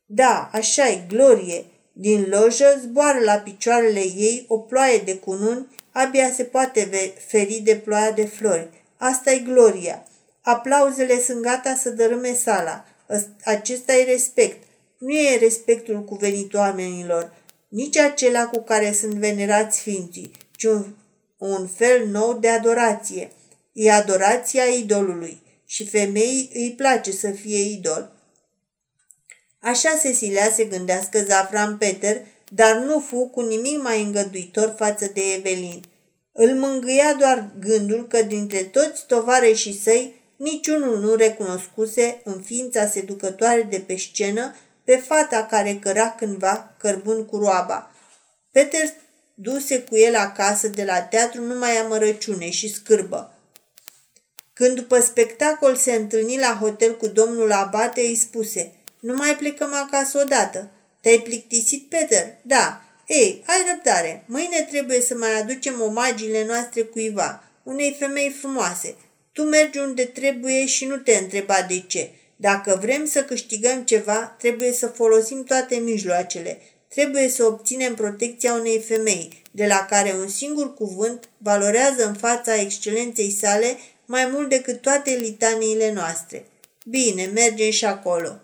Da, 0.06 0.50
așa 0.54 0.88
e, 0.90 1.04
glorie. 1.08 1.66
Din 1.94 2.26
lojă 2.30 2.80
zboară 2.82 3.20
la 3.20 3.34
picioarele 3.34 4.00
ei 4.00 4.46
o 4.48 4.58
ploaie 4.58 4.98
de 4.98 5.16
cununi, 5.16 5.68
abia 5.92 6.32
se 6.32 6.44
poate 6.44 7.14
feri 7.28 7.62
de 7.64 7.76
ploaia 7.76 8.12
de 8.12 8.26
flori. 8.26 8.70
asta 8.98 9.32
e 9.32 9.40
gloria. 9.40 10.08
Aplauzele 10.42 11.20
sunt 11.20 11.42
gata 11.42 11.76
să 11.76 11.90
dărâme 11.90 12.34
sala. 12.34 12.86
Acesta 13.44 13.94
e 13.94 14.04
respect. 14.04 14.64
Nu 14.98 15.12
e 15.12 15.38
respectul 15.38 16.04
cuvenit 16.04 16.54
oamenilor, 16.54 17.34
nici 17.68 17.98
acela 17.98 18.46
cu 18.48 18.60
care 18.60 18.92
sunt 18.92 19.14
venerați 19.14 19.78
sfinții, 19.78 20.32
ci 20.62 20.64
un, 20.64 20.86
un 21.38 21.68
fel 21.68 22.08
nou 22.08 22.34
de 22.34 22.50
adorație. 22.50 23.32
E 23.72 23.92
adorația 23.92 24.64
idolului 24.64 25.42
și 25.66 25.88
femeii 25.88 26.50
îi 26.54 26.74
place 26.78 27.12
să 27.12 27.32
fie 27.32 27.60
idol. 27.60 28.12
Așa 29.60 30.00
Cecilia 30.02 30.52
se 30.52 30.66
gândească 30.66 31.20
Zafran 31.24 31.78
Peter, 31.78 32.26
dar 32.50 32.78
nu 32.78 33.00
fu 33.00 33.28
cu 33.28 33.42
nimic 33.42 33.82
mai 33.82 34.02
îngăduitor 34.02 34.76
față 34.78 35.12
de 35.14 35.22
Evelin. 35.34 35.84
Îl 36.32 36.54
mângâia 36.54 37.14
doar 37.14 37.52
gândul 37.60 38.08
că 38.08 38.22
dintre 38.22 38.64
toți 38.64 39.06
tovareșii 39.06 39.80
săi, 39.84 40.22
niciunul 40.36 41.00
nu 41.00 41.16
recunoscuse 41.16 42.22
în 42.24 42.42
ființa 42.42 42.88
seducătoare 42.88 43.62
de 43.62 43.80
pe 43.80 43.96
scenă 43.96 44.56
pe 44.84 44.96
fata 44.96 45.46
care 45.46 45.80
căra 45.82 46.10
cândva 46.10 46.76
cărbun 46.78 47.26
cu 47.26 47.38
roaba. 47.38 47.92
Peter 48.52 48.94
duse 49.42 49.82
cu 49.82 49.98
el 49.98 50.16
acasă 50.16 50.68
de 50.68 50.84
la 50.84 51.02
teatru 51.02 51.42
numai 51.42 51.78
amărăciune 51.78 52.50
și 52.50 52.74
scârbă. 52.74 53.36
Când 54.54 54.76
după 54.76 55.00
spectacol 55.00 55.76
se 55.76 55.92
întâlni 55.94 56.38
la 56.38 56.58
hotel 56.62 56.98
cu 56.98 57.08
domnul 57.08 57.52
Abate, 57.52 58.02
îi 58.02 58.16
spuse– 58.16 58.72
nu 59.02 59.16
mai 59.16 59.36
plecăm 59.36 59.74
acasă 59.74 60.20
odată. 60.24 60.72
Te-ai 61.02 61.20
plictisit, 61.20 61.90
Peter? 61.90 62.36
Da. 62.42 62.82
Ei, 63.08 63.44
ai 63.46 63.58
răbdare. 63.72 64.24
Mâine 64.28 64.68
trebuie 64.70 65.02
să 65.02 65.16
mai 65.16 65.40
aducem 65.40 65.82
omagiile 65.82 66.46
noastre 66.46 66.82
cuiva, 66.82 67.44
unei 67.64 67.96
femei 68.00 68.36
frumoase. 68.40 68.96
Tu 69.32 69.44
mergi 69.44 69.78
unde 69.78 70.06
trebuie 70.06 70.66
și 70.66 70.86
nu 70.86 70.98
te 70.98 71.14
întreba 71.14 71.66
de 71.68 71.84
ce. 71.88 72.10
Dacă 72.36 72.78
vrem 72.82 73.06
să 73.06 73.24
câștigăm 73.24 73.84
ceva, 73.84 74.36
trebuie 74.40 74.72
să 74.72 74.88
folosim 74.88 75.44
toate 75.44 75.76
mijloacele. 75.76 76.62
Trebuie 76.96 77.30
să 77.30 77.44
obținem 77.44 77.96
protecția 77.96 78.54
unei 78.54 78.80
femei, 78.80 79.42
de 79.52 79.68
la 79.68 79.86
care 79.90 80.16
un 80.20 80.28
singur 80.28 80.74
cuvânt 80.74 81.30
valorează 81.38 82.06
în 82.06 82.14
fața 82.14 82.56
excelenței 82.56 83.32
sale 83.32 83.78
mai 84.06 84.30
mult 84.32 84.50
decât 84.50 84.82
toate 84.82 85.12
litaniile 85.12 85.92
noastre. 85.92 86.46
Bine, 86.86 87.26
mergem 87.26 87.72
și 87.72 87.86
acolo. 87.86 88.40